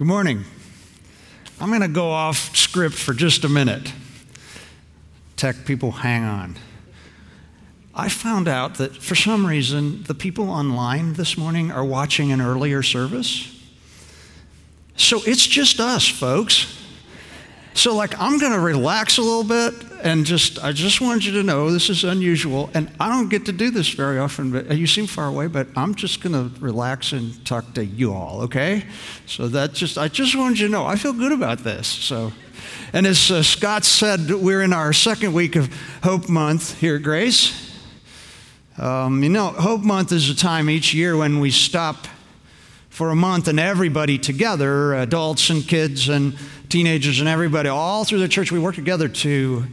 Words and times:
Good 0.00 0.06
morning. 0.06 0.44
I'm 1.60 1.68
going 1.68 1.82
to 1.82 1.86
go 1.88 2.08
off 2.08 2.56
script 2.56 2.94
for 2.94 3.12
just 3.12 3.44
a 3.44 3.50
minute. 3.50 3.92
Tech 5.36 5.66
people, 5.66 5.90
hang 5.90 6.24
on. 6.24 6.56
I 7.94 8.08
found 8.08 8.48
out 8.48 8.76
that 8.76 8.96
for 8.96 9.14
some 9.14 9.44
reason, 9.44 10.04
the 10.04 10.14
people 10.14 10.48
online 10.48 11.12
this 11.12 11.36
morning 11.36 11.70
are 11.70 11.84
watching 11.84 12.32
an 12.32 12.40
earlier 12.40 12.82
service. 12.82 13.62
So 14.96 15.20
it's 15.26 15.46
just 15.46 15.80
us, 15.80 16.08
folks. 16.08 16.79
So, 17.80 17.96
like, 17.96 18.20
I'm 18.20 18.38
going 18.38 18.52
to 18.52 18.60
relax 18.60 19.16
a 19.16 19.22
little 19.22 19.42
bit 19.42 19.72
and 20.02 20.26
just, 20.26 20.62
I 20.62 20.70
just 20.70 21.00
wanted 21.00 21.24
you 21.24 21.32
to 21.32 21.42
know 21.42 21.70
this 21.70 21.88
is 21.88 22.04
unusual. 22.04 22.68
And 22.74 22.92
I 23.00 23.08
don't 23.08 23.30
get 23.30 23.46
to 23.46 23.52
do 23.52 23.70
this 23.70 23.88
very 23.88 24.18
often, 24.18 24.52
but 24.52 24.76
you 24.76 24.86
seem 24.86 25.06
far 25.06 25.28
away, 25.28 25.46
but 25.46 25.66
I'm 25.74 25.94
just 25.94 26.22
going 26.22 26.34
to 26.34 26.60
relax 26.60 27.12
and 27.12 27.42
talk 27.46 27.72
to 27.76 27.84
you 27.86 28.12
all, 28.12 28.42
okay? 28.42 28.84
So, 29.24 29.48
that 29.48 29.72
just, 29.72 29.96
I 29.96 30.08
just 30.08 30.36
wanted 30.36 30.58
you 30.58 30.66
to 30.66 30.72
know, 30.72 30.84
I 30.84 30.96
feel 30.96 31.14
good 31.14 31.32
about 31.32 31.60
this. 31.60 31.86
So, 31.86 32.34
and 32.92 33.06
as 33.06 33.30
uh, 33.30 33.42
Scott 33.42 33.86
said, 33.86 34.30
we're 34.30 34.60
in 34.60 34.74
our 34.74 34.92
second 34.92 35.32
week 35.32 35.56
of 35.56 35.74
Hope 36.02 36.28
Month 36.28 36.78
here 36.80 36.96
at 36.96 37.02
Grace. 37.02 37.74
Um, 38.76 39.22
you 39.22 39.30
know, 39.30 39.52
Hope 39.52 39.80
Month 39.80 40.12
is 40.12 40.28
a 40.28 40.36
time 40.36 40.68
each 40.68 40.92
year 40.92 41.16
when 41.16 41.40
we 41.40 41.50
stop 41.50 42.06
for 42.90 43.08
a 43.08 43.16
month 43.16 43.48
and 43.48 43.58
everybody 43.58 44.18
together, 44.18 44.92
adults 44.92 45.48
and 45.48 45.66
kids 45.66 46.10
and 46.10 46.36
teenagers 46.70 47.18
and 47.18 47.28
everybody, 47.28 47.68
all 47.68 48.04
through 48.04 48.20
the 48.20 48.28
church, 48.28 48.52
we 48.52 48.58
work 48.60 48.76
together 48.76 49.08
to 49.08 49.64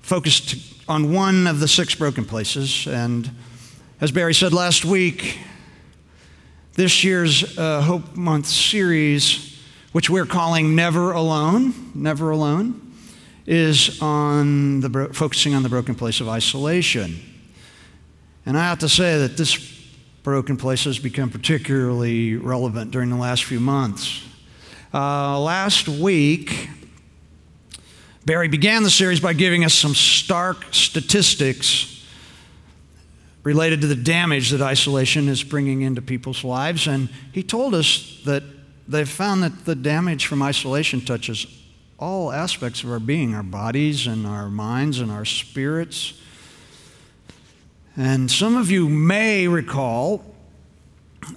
focus 0.00 0.74
on 0.88 1.12
one 1.12 1.46
of 1.46 1.60
the 1.60 1.68
six 1.68 1.94
broken 1.94 2.24
places. 2.24 2.86
And 2.86 3.30
as 4.00 4.10
Barry 4.10 4.34
said 4.34 4.52
last 4.54 4.84
week, 4.84 5.38
this 6.72 7.04
year's 7.04 7.58
uh, 7.58 7.82
Hope 7.82 8.16
Month 8.16 8.46
series, 8.46 9.60
which 9.92 10.08
we're 10.08 10.26
calling 10.26 10.74
Never 10.74 11.12
Alone, 11.12 11.92
Never 11.94 12.30
Alone, 12.30 12.94
is 13.46 14.00
on 14.00 14.80
the 14.80 14.88
bro- 14.88 15.12
focusing 15.12 15.54
on 15.54 15.62
the 15.62 15.68
broken 15.68 15.94
place 15.94 16.20
of 16.20 16.28
isolation. 16.28 17.20
And 18.46 18.56
I 18.56 18.62
have 18.64 18.78
to 18.78 18.88
say 18.88 19.18
that 19.18 19.36
this 19.36 19.56
broken 20.22 20.56
place 20.56 20.84
has 20.84 20.98
become 20.98 21.28
particularly 21.28 22.36
relevant 22.36 22.90
during 22.90 23.10
the 23.10 23.16
last 23.16 23.44
few 23.44 23.60
months. 23.60 24.24
Uh, 24.94 25.40
last 25.40 25.88
week, 25.88 26.68
Barry 28.26 28.48
began 28.48 28.82
the 28.82 28.90
series 28.90 29.20
by 29.20 29.32
giving 29.32 29.64
us 29.64 29.72
some 29.72 29.94
stark 29.94 30.66
statistics 30.70 32.06
related 33.42 33.80
to 33.80 33.86
the 33.86 33.94
damage 33.96 34.50
that 34.50 34.60
isolation 34.60 35.28
is 35.28 35.42
bringing 35.42 35.80
into 35.80 36.02
people's 36.02 36.44
lives. 36.44 36.86
And 36.86 37.08
he 37.32 37.42
told 37.42 37.74
us 37.74 38.20
that 38.26 38.42
they've 38.86 39.08
found 39.08 39.42
that 39.42 39.64
the 39.64 39.74
damage 39.74 40.26
from 40.26 40.42
isolation 40.42 41.00
touches 41.00 41.46
all 41.98 42.30
aspects 42.30 42.84
of 42.84 42.90
our 42.90 43.00
being 43.00 43.34
our 43.34 43.42
bodies 43.42 44.06
and 44.06 44.26
our 44.26 44.50
minds 44.50 45.00
and 45.00 45.10
our 45.10 45.24
spirits. 45.24 46.20
And 47.96 48.30
some 48.30 48.58
of 48.58 48.70
you 48.70 48.90
may 48.90 49.48
recall 49.48 50.31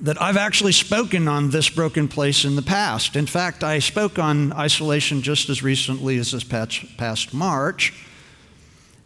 that 0.02 0.22
I've 0.22 0.38
actually 0.38 0.72
spoken 0.72 1.28
on 1.28 1.50
this 1.50 1.70
broken 1.70 2.08
place 2.08 2.46
in 2.46 2.56
the 2.56 2.62
past. 2.62 3.16
In 3.16 3.26
fact, 3.26 3.64
I 3.64 3.80
spoke 3.80 4.20
on 4.20 4.54
isolation 4.54 5.22
just 5.22 5.50
as 5.50 5.64
recently 5.64 6.18
as 6.18 6.32
this 6.32 6.44
past 6.44 7.34
March. 7.34 7.94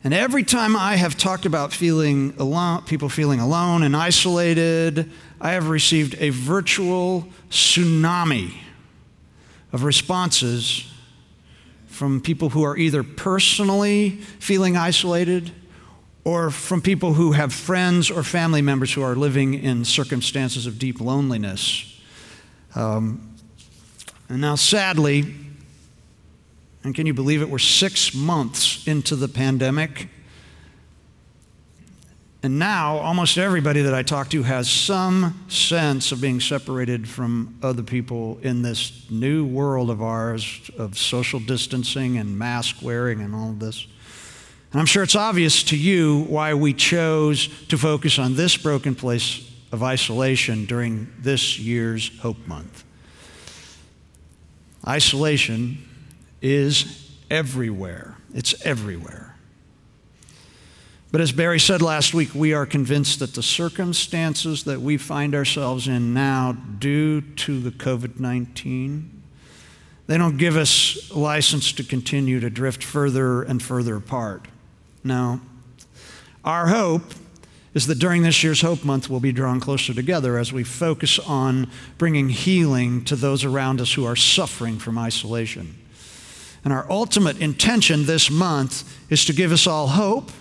And 0.03 0.13
every 0.13 0.43
time 0.43 0.75
I 0.75 0.95
have 0.95 1.17
talked 1.17 1.45
about 1.45 1.73
feeling 1.73 2.33
alone, 2.37 2.83
people 2.83 3.09
feeling 3.09 3.39
alone 3.39 3.83
and 3.83 3.95
isolated, 3.95 5.11
I 5.41 5.51
have 5.51 5.69
received 5.69 6.15
a 6.19 6.29
virtual 6.29 7.27
tsunami 7.49 8.53
of 9.73 9.83
responses 9.83 10.89
from 11.87 12.21
people 12.21 12.49
who 12.49 12.63
are 12.63 12.77
either 12.77 13.03
personally 13.03 14.11
feeling 14.39 14.77
isolated 14.77 15.51
or 16.29 16.51
from 16.51 16.79
people 16.79 17.13
who 17.15 17.31
have 17.31 17.51
friends 17.51 18.11
or 18.11 18.21
family 18.21 18.61
members 18.61 18.93
who 18.93 19.01
are 19.01 19.15
living 19.15 19.55
in 19.55 19.83
circumstances 19.83 20.67
of 20.67 20.77
deep 20.77 21.01
loneliness. 21.01 21.99
Um, 22.75 23.35
and 24.29 24.39
now, 24.39 24.53
sadly, 24.53 25.33
and 26.83 26.93
can 26.93 27.07
you 27.07 27.15
believe 27.15 27.41
it? 27.41 27.49
We're 27.49 27.57
six 27.57 28.13
months 28.13 28.87
into 28.87 29.15
the 29.15 29.27
pandemic. 29.27 30.07
And 32.43 32.59
now, 32.59 32.99
almost 32.99 33.39
everybody 33.39 33.81
that 33.81 33.95
I 33.95 34.03
talk 34.03 34.29
to 34.29 34.43
has 34.43 34.69
some 34.69 35.43
sense 35.49 36.11
of 36.11 36.21
being 36.21 36.39
separated 36.39 37.09
from 37.09 37.57
other 37.63 37.81
people 37.81 38.37
in 38.43 38.61
this 38.61 39.09
new 39.09 39.47
world 39.47 39.89
of 39.89 40.03
ours 40.03 40.69
of 40.77 40.95
social 40.95 41.39
distancing 41.39 42.19
and 42.19 42.37
mask 42.37 42.83
wearing 42.83 43.19
and 43.21 43.33
all 43.33 43.49
of 43.49 43.59
this. 43.59 43.87
And 44.71 44.79
I'm 44.79 44.85
sure 44.85 45.01
it's 45.01 45.15
obvious 45.15 45.63
to 45.63 45.77
you 45.77 46.25
why 46.25 46.53
we 46.53 46.73
chose 46.73 47.49
to 47.69 47.77
focus 47.77 48.19
on 48.19 48.35
this 48.35 48.55
broken 48.55 48.93
place 48.93 49.49
of 49.71 49.81
isolation 49.81 50.65
during 50.65 51.11
this 51.19 51.57
year's 51.57 52.17
Hope 52.19 52.45
Month. 52.47 52.83
Isolation 54.87 55.77
is 56.41 57.15
everywhere, 57.31 58.15
it's 58.33 58.63
everywhere. 58.65 59.35
But 61.11 61.21
as 61.21 61.31
Barry 61.31 61.59
said 61.59 61.81
last 61.81 62.13
week, 62.13 62.35
we 62.35 62.53
are 62.53 62.67
convinced 62.67 63.17
that 63.19 63.33
the 63.33 63.41
circumstances 63.41 64.65
that 64.65 64.79
we 64.79 64.97
find 64.97 65.33
ourselves 65.33 65.87
in 65.87 66.13
now, 66.13 66.51
due 66.51 67.21
to 67.21 67.59
the 67.59 67.71
COVID 67.71 68.19
19, 68.19 69.23
they 70.05 70.17
don't 70.17 70.37
give 70.37 70.55
us 70.55 71.11
license 71.11 71.71
to 71.73 71.83
continue 71.83 72.39
to 72.39 72.51
drift 72.51 72.83
further 72.83 73.41
and 73.41 73.61
further 73.61 73.95
apart. 73.95 74.47
No. 75.03 75.41
Our 76.43 76.67
hope 76.67 77.03
is 77.73 77.87
that 77.87 77.99
during 77.99 78.23
this 78.23 78.43
year's 78.43 78.61
Hope 78.61 78.83
Month, 78.83 79.09
we'll 79.09 79.19
be 79.19 79.31
drawn 79.31 79.59
closer 79.59 79.93
together 79.93 80.37
as 80.37 80.51
we 80.51 80.63
focus 80.63 81.19
on 81.19 81.69
bringing 81.97 82.29
healing 82.29 83.03
to 83.05 83.15
those 83.15 83.43
around 83.43 83.79
us 83.79 83.93
who 83.93 84.05
are 84.05 84.15
suffering 84.15 84.79
from 84.79 84.97
isolation. 84.97 85.77
And 86.63 86.73
our 86.73 86.89
ultimate 86.89 87.39
intention 87.39 88.05
this 88.05 88.29
month 88.29 88.83
is 89.11 89.25
to 89.25 89.33
give 89.33 89.51
us 89.51 89.67
all 89.67 89.87
hope. 89.87 90.31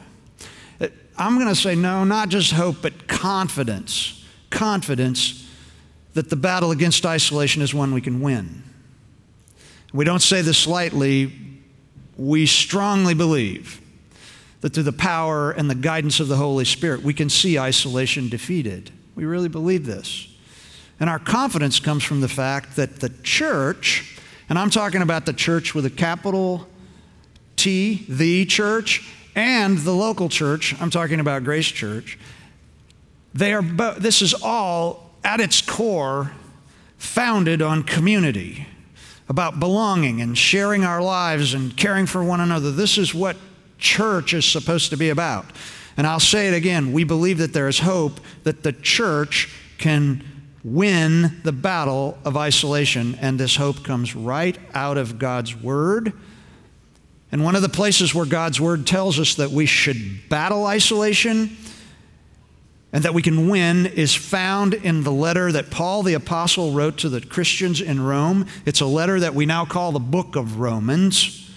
I'm 1.17 1.35
going 1.35 1.49
to 1.49 1.55
say 1.55 1.75
no, 1.75 2.05
not 2.05 2.29
just 2.29 2.53
hope, 2.53 2.77
but 2.81 3.09
confidence. 3.09 4.25
Confidence 4.51 5.49
that 6.15 6.31
the 6.31 6.37
battle 6.37 6.71
against 6.71 7.05
isolation 7.05 7.61
is 7.61 7.75
one 7.75 7.93
we 7.93 8.01
can 8.01 8.21
win. 8.21 8.63
We 9.93 10.05
don't 10.05 10.23
say 10.23 10.43
this 10.43 10.67
lightly, 10.67 11.33
we 12.17 12.47
strongly 12.47 13.15
believe 13.15 13.81
that 14.61 14.75
through 14.75 14.83
the 14.85 14.93
power 14.93 15.51
and 15.51 15.71
the 15.71 15.75
guidance 15.75 16.21
of 16.21 16.29
the 16.29 16.37
Holy 16.37 16.65
Spirit, 16.65 17.03
we 17.03 17.15
can 17.15 17.31
see 17.31 17.59
isolation 17.59 18.29
defeated. 18.29 18.91
We 19.15 19.25
really 19.25 19.49
believe 19.49 19.87
this. 19.87 20.29
And 21.01 21.09
our 21.09 21.19
confidence 21.19 21.79
comes 21.79 22.03
from 22.03 22.21
the 22.21 22.29
fact 22.29 22.77
that 22.77 23.01
the 23.01 23.11
church, 23.23 24.19
and 24.49 24.59
I'm 24.59 24.71
talking 24.71 25.03
about 25.03 25.27
the 25.27 25.33
church 25.33 25.75
with 25.75 25.87
a 25.87 25.91
capital 25.91 26.67
T, 27.57 28.05
the 28.09 28.47
church, 28.47 29.09
and 29.35 29.79
the 29.79 29.93
local 29.93 30.29
church, 30.29 30.75
I'm 30.81 30.91
talking 30.91 31.21
about 31.21 31.45
Grace 31.45 31.69
Church, 31.69 32.19
they 33.35 33.53
are 33.53 33.63
bo- 33.63 33.95
this 33.95 34.23
is 34.23 34.35
all 34.35 35.11
at 35.23 35.41
its 35.41 35.61
core 35.61 36.33
founded 36.97 37.63
on 37.63 37.85
community, 37.85 38.67
about 39.29 39.61
belonging 39.61 40.21
and 40.21 40.37
sharing 40.37 40.85
our 40.85 41.03
lives 41.03 41.55
and 41.55 41.77
caring 41.77 42.07
for 42.07 42.25
one 42.25 42.41
another. 42.41 42.73
This 42.73 42.99
is 42.99 43.15
what 43.15 43.37
church 43.79 44.35
is 44.35 44.45
supposed 44.45 44.91
to 44.91 44.97
be 44.97 45.11
about. 45.11 45.47
And 45.97 46.07
I'll 46.07 46.21
say 46.21 46.49
it 46.49 46.55
again 46.55 46.93
we 46.93 47.05
believe 47.05 47.39
that 47.39 47.53
there 47.53 47.69
is 47.69 47.81
hope 47.81 48.21
that 48.45 48.63
the 48.63 48.73
church 48.73 49.53
can 49.79 50.25
win 50.65 51.41
the 51.45 51.53
battle 51.53 52.19
of 52.25 52.37
isolation, 52.37 53.17
and 53.21 53.39
this 53.39 53.57
hope 53.57 53.85
comes 53.85 54.15
right 54.15 54.59
out 54.75 54.99
of 54.99 55.19
God's 55.19 55.55
Word. 55.55 56.13
And 57.31 57.45
one 57.45 57.57
of 57.57 57.63
the 57.63 57.69
places 57.69 58.15
where 58.15 58.27
God's 58.27 58.61
Word 58.61 58.87
tells 58.87 59.19
us 59.19 59.35
that 59.37 59.51
we 59.51 59.67
should 59.67 60.29
battle 60.29 60.67
isolation 60.67 61.57
and 62.93 63.05
that 63.05 63.13
we 63.13 63.21
can 63.21 63.49
win 63.49 63.87
is 63.87 64.15
found 64.15 64.73
in 64.73 65.03
the 65.03 65.13
letter 65.13 65.53
that 65.53 65.71
Paul 65.71 66.03
the 66.03 66.15
Apostle 66.15 66.73
wrote 66.73 66.99
to 66.99 67.11
the 67.11 67.21
Christians 67.21 67.81
in 67.83 68.01
Rome. 68.01 68.47
It's 68.65 68.81
a 68.81 68.87
letter 68.87 69.21
that 69.21 69.35
we 69.35 69.45
now 69.45 69.67
call 69.67 69.93
the 69.93 69.99
book 69.99 70.37
of 70.37 70.59
Romans. 70.59 71.48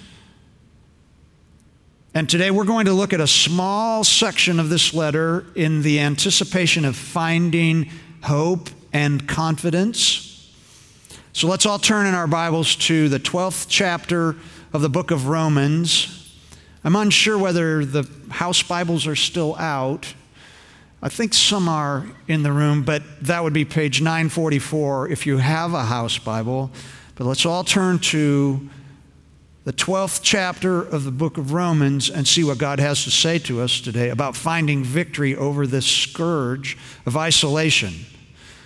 And 2.13 2.29
today 2.29 2.51
we're 2.51 2.65
going 2.65 2.87
to 2.87 2.93
look 2.93 3.13
at 3.13 3.21
a 3.21 3.27
small 3.27 4.03
section 4.03 4.59
of 4.59 4.67
this 4.67 4.93
letter 4.93 5.45
in 5.55 5.81
the 5.81 6.01
anticipation 6.01 6.83
of 6.83 6.97
finding 6.97 7.89
hope 8.23 8.69
and 8.91 9.25
confidence. 9.25 10.51
So 11.31 11.47
let's 11.47 11.65
all 11.65 11.79
turn 11.79 12.07
in 12.07 12.13
our 12.13 12.27
Bibles 12.27 12.75
to 12.75 13.07
the 13.07 13.17
12th 13.17 13.67
chapter 13.69 14.35
of 14.73 14.81
the 14.81 14.89
book 14.89 15.11
of 15.11 15.29
Romans. 15.29 16.35
I'm 16.83 16.97
unsure 16.97 17.37
whether 17.37 17.85
the 17.85 18.09
house 18.29 18.61
Bibles 18.61 19.07
are 19.07 19.15
still 19.15 19.55
out. 19.55 20.13
I 21.01 21.07
think 21.07 21.33
some 21.33 21.69
are 21.69 22.05
in 22.27 22.43
the 22.43 22.51
room, 22.51 22.83
but 22.83 23.03
that 23.21 23.41
would 23.41 23.53
be 23.53 23.63
page 23.63 24.01
944 24.01 25.07
if 25.07 25.25
you 25.25 25.37
have 25.37 25.73
a 25.73 25.85
house 25.85 26.17
Bible. 26.17 26.71
But 27.15 27.23
let's 27.23 27.45
all 27.45 27.63
turn 27.63 27.99
to 27.99 28.69
the 29.63 29.73
12th 29.73 30.21
chapter 30.23 30.81
of 30.81 31.03
the 31.03 31.11
book 31.11 31.37
of 31.37 31.53
Romans 31.53 32.09
and 32.09 32.27
see 32.27 32.43
what 32.43 32.57
God 32.57 32.79
has 32.79 33.03
to 33.03 33.11
say 33.11 33.37
to 33.39 33.61
us 33.61 33.79
today 33.79 34.09
about 34.09 34.35
finding 34.35 34.83
victory 34.83 35.35
over 35.35 35.67
this 35.67 35.85
scourge 35.85 36.77
of 37.05 37.15
isolation. 37.15 37.93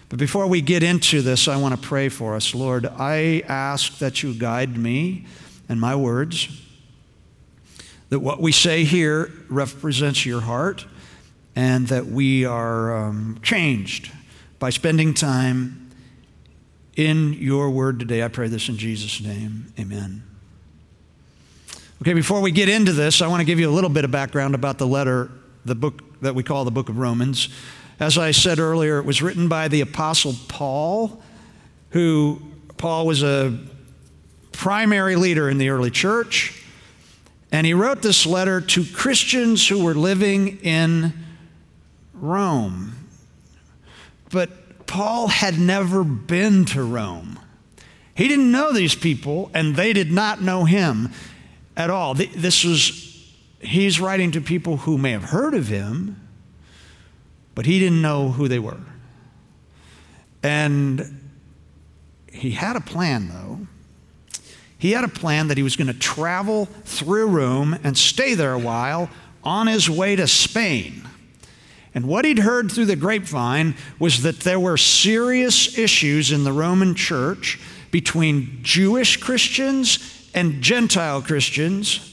But 0.07 0.19
before 0.19 0.47
we 0.47 0.61
get 0.61 0.83
into 0.83 1.21
this, 1.21 1.49
I 1.49 1.57
want 1.57 1.75
to 1.75 1.87
pray 1.87 2.07
for 2.07 2.35
us. 2.35 2.55
Lord, 2.55 2.85
I 2.85 3.43
ask 3.47 3.97
that 3.97 4.23
you 4.23 4.33
guide 4.33 4.77
me 4.77 5.25
and 5.67 5.81
my 5.81 5.95
words, 5.95 6.61
that 8.09 8.19
what 8.19 8.39
we 8.39 8.53
say 8.53 8.85
here 8.85 9.31
represents 9.49 10.25
your 10.25 10.41
heart, 10.41 10.85
and 11.57 11.87
that 11.87 12.05
we 12.05 12.45
are 12.45 12.95
um, 12.95 13.39
changed 13.41 14.11
by 14.59 14.69
spending 14.69 15.13
time 15.13 15.89
in 16.95 17.33
your 17.33 17.69
word 17.69 17.99
today. 17.99 18.23
I 18.23 18.29
pray 18.29 18.47
this 18.47 18.69
in 18.69 18.77
Jesus' 18.77 19.19
name. 19.19 19.73
Amen. 19.77 20.34
Okay, 22.01 22.13
before 22.13 22.41
we 22.41 22.51
get 22.51 22.67
into 22.67 22.91
this, 22.91 23.21
I 23.21 23.27
want 23.27 23.39
to 23.39 23.45
give 23.45 23.57
you 23.57 23.69
a 23.69 23.71
little 23.71 23.89
bit 23.89 24.03
of 24.03 24.11
background 24.11 24.53
about 24.53 24.77
the 24.77 24.85
letter, 24.85 25.31
the 25.63 25.75
book 25.75 26.19
that 26.19 26.35
we 26.35 26.43
call 26.43 26.65
the 26.65 26.71
book 26.71 26.89
of 26.89 26.97
Romans. 26.97 27.47
As 28.01 28.17
I 28.17 28.31
said 28.31 28.59
earlier, 28.59 28.99
it 28.99 29.05
was 29.05 29.21
written 29.21 29.47
by 29.47 29.69
the 29.69 29.79
Apostle 29.79 30.35
Paul, 30.49 31.23
who 31.91 32.41
Paul 32.75 33.07
was 33.07 33.23
a 33.23 33.57
primary 34.51 35.15
leader 35.15 35.49
in 35.49 35.57
the 35.57 35.69
early 35.69 35.89
church. 35.89 36.65
And 37.53 37.65
he 37.65 37.73
wrote 37.73 38.01
this 38.01 38.25
letter 38.25 38.59
to 38.59 38.83
Christians 38.83 39.65
who 39.65 39.81
were 39.81 39.95
living 39.95 40.57
in 40.63 41.13
Rome. 42.13 43.07
But 44.31 44.85
Paul 44.85 45.29
had 45.29 45.57
never 45.57 46.03
been 46.03 46.65
to 46.65 46.83
Rome. 46.83 47.39
He 48.15 48.27
didn't 48.27 48.51
know 48.51 48.73
these 48.73 48.95
people, 48.95 49.49
and 49.53 49.77
they 49.77 49.93
did 49.93 50.11
not 50.11 50.41
know 50.41 50.65
him 50.65 51.13
at 51.77 51.89
all. 51.89 52.13
This 52.13 52.63
was, 52.63 53.33
he's 53.59 53.99
writing 53.99 54.31
to 54.31 54.41
people 54.41 54.77
who 54.77 54.97
may 54.97 55.11
have 55.11 55.25
heard 55.25 55.53
of 55.53 55.67
him, 55.67 56.21
but 57.53 57.65
he 57.65 57.79
didn't 57.79 58.01
know 58.01 58.29
who 58.29 58.47
they 58.47 58.59
were. 58.59 58.79
And 60.43 61.21
he 62.31 62.51
had 62.51 62.75
a 62.75 62.81
plan, 62.81 63.29
though. 63.29 63.67
He 64.77 64.91
had 64.91 65.03
a 65.03 65.09
plan 65.09 65.47
that 65.47 65.57
he 65.57 65.63
was 65.63 65.75
going 65.75 65.87
to 65.87 65.97
travel 65.97 66.65
through 66.83 67.27
Rome 67.27 67.77
and 67.83 67.97
stay 67.97 68.35
there 68.35 68.53
a 68.53 68.59
while 68.59 69.09
on 69.43 69.67
his 69.67 69.89
way 69.89 70.15
to 70.15 70.27
Spain. 70.27 71.07
And 71.95 72.07
what 72.07 72.25
he'd 72.25 72.39
heard 72.39 72.71
through 72.71 72.85
the 72.85 72.97
grapevine 72.97 73.75
was 73.99 74.23
that 74.23 74.41
there 74.41 74.59
were 74.59 74.75
serious 74.75 75.77
issues 75.77 76.31
in 76.31 76.43
the 76.43 76.51
Roman 76.51 76.93
church 76.93 77.57
between 77.89 78.59
Jewish 78.61 79.15
Christians 79.17 80.14
and 80.35 80.61
Gentile 80.61 81.21
Christians. 81.21 82.11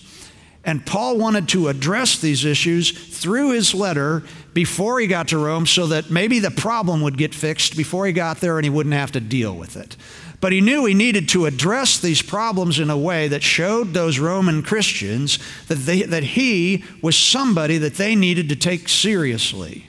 And 0.64 0.86
Paul 0.86 1.18
wanted 1.18 1.48
to 1.50 1.68
address 1.68 2.20
these 2.20 2.44
issues 2.44 2.92
through 2.92 3.50
his 3.50 3.74
letter 3.74 4.22
before 4.54 5.00
he 5.00 5.08
got 5.08 5.28
to 5.28 5.38
Rome 5.38 5.66
so 5.66 5.88
that 5.88 6.08
maybe 6.08 6.38
the 6.38 6.52
problem 6.52 7.02
would 7.02 7.18
get 7.18 7.34
fixed 7.34 7.76
before 7.76 8.06
he 8.06 8.12
got 8.12 8.40
there 8.40 8.58
and 8.58 8.64
he 8.64 8.70
wouldn't 8.70 8.94
have 8.94 9.12
to 9.12 9.20
deal 9.20 9.56
with 9.56 9.76
it. 9.76 9.96
But 10.40 10.52
he 10.52 10.60
knew 10.60 10.84
he 10.84 10.94
needed 10.94 11.28
to 11.30 11.46
address 11.46 11.98
these 11.98 12.22
problems 12.22 12.78
in 12.78 12.90
a 12.90 12.96
way 12.96 13.28
that 13.28 13.42
showed 13.42 13.92
those 13.92 14.18
Roman 14.18 14.62
Christians 14.62 15.38
that, 15.66 15.76
they, 15.76 16.02
that 16.02 16.22
he 16.22 16.84
was 17.00 17.16
somebody 17.16 17.78
that 17.78 17.94
they 17.94 18.14
needed 18.14 18.48
to 18.48 18.56
take 18.56 18.88
seriously. 18.88 19.86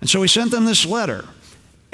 And 0.00 0.08
so 0.08 0.20
he 0.22 0.28
sent 0.28 0.50
them 0.50 0.64
this 0.64 0.84
letter. 0.86 1.26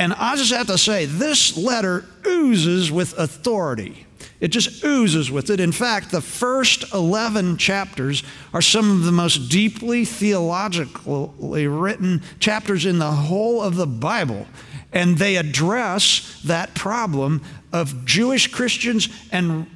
And 0.00 0.14
I 0.14 0.34
just 0.34 0.50
have 0.50 0.68
to 0.68 0.78
say, 0.78 1.04
this 1.04 1.58
letter 1.58 2.06
oozes 2.26 2.90
with 2.90 3.18
authority. 3.18 4.06
It 4.40 4.48
just 4.48 4.82
oozes 4.82 5.30
with 5.30 5.50
it. 5.50 5.60
In 5.60 5.72
fact, 5.72 6.10
the 6.10 6.22
first 6.22 6.94
11 6.94 7.58
chapters 7.58 8.22
are 8.54 8.62
some 8.62 8.90
of 8.90 9.04
the 9.04 9.12
most 9.12 9.50
deeply 9.50 10.06
theologically 10.06 11.66
written 11.66 12.22
chapters 12.38 12.86
in 12.86 12.98
the 12.98 13.10
whole 13.10 13.60
of 13.60 13.76
the 13.76 13.86
Bible. 13.86 14.46
And 14.90 15.18
they 15.18 15.36
address 15.36 16.40
that 16.46 16.74
problem 16.74 17.42
of 17.70 18.06
Jewish 18.06 18.46
Christians 18.46 19.10
and, 19.30 19.66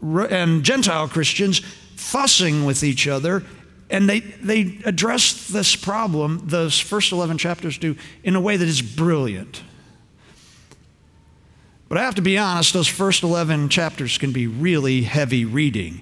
and 0.00 0.62
Gentile 0.62 1.08
Christians 1.08 1.58
fussing 1.96 2.64
with 2.64 2.84
each 2.84 3.08
other 3.08 3.42
and 3.88 4.08
they, 4.08 4.20
they 4.20 4.80
address 4.84 5.48
this 5.48 5.76
problem, 5.76 6.42
those 6.44 6.78
first 6.78 7.12
11 7.12 7.38
chapters 7.38 7.78
do, 7.78 7.96
in 8.24 8.34
a 8.34 8.40
way 8.40 8.56
that 8.56 8.66
is 8.66 8.82
brilliant. 8.82 9.62
But 11.88 11.98
I 11.98 12.02
have 12.02 12.16
to 12.16 12.22
be 12.22 12.36
honest, 12.36 12.72
those 12.72 12.88
first 12.88 13.22
11 13.22 13.68
chapters 13.68 14.18
can 14.18 14.32
be 14.32 14.46
really 14.46 15.02
heavy 15.02 15.44
reading. 15.44 16.00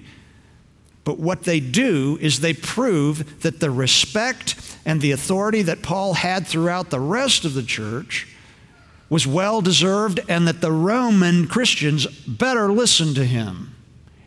But 1.03 1.19
what 1.19 1.43
they 1.43 1.59
do 1.59 2.17
is 2.19 2.39
they 2.39 2.53
prove 2.53 3.41
that 3.41 3.59
the 3.59 3.69
respect 3.69 4.77
and 4.85 4.99
the 4.99 5.11
authority 5.11 5.61
that 5.61 5.83
Paul 5.83 6.15
had 6.15 6.47
throughout 6.47 6.89
the 6.89 6.99
rest 6.99 7.45
of 7.45 7.53
the 7.53 7.61
church 7.61 8.27
was 9.07 9.27
well 9.27 9.61
deserved 9.61 10.19
and 10.27 10.47
that 10.47 10.61
the 10.61 10.71
Roman 10.71 11.47
Christians 11.47 12.07
better 12.25 12.71
listen 12.71 13.13
to 13.13 13.25
him. 13.25 13.75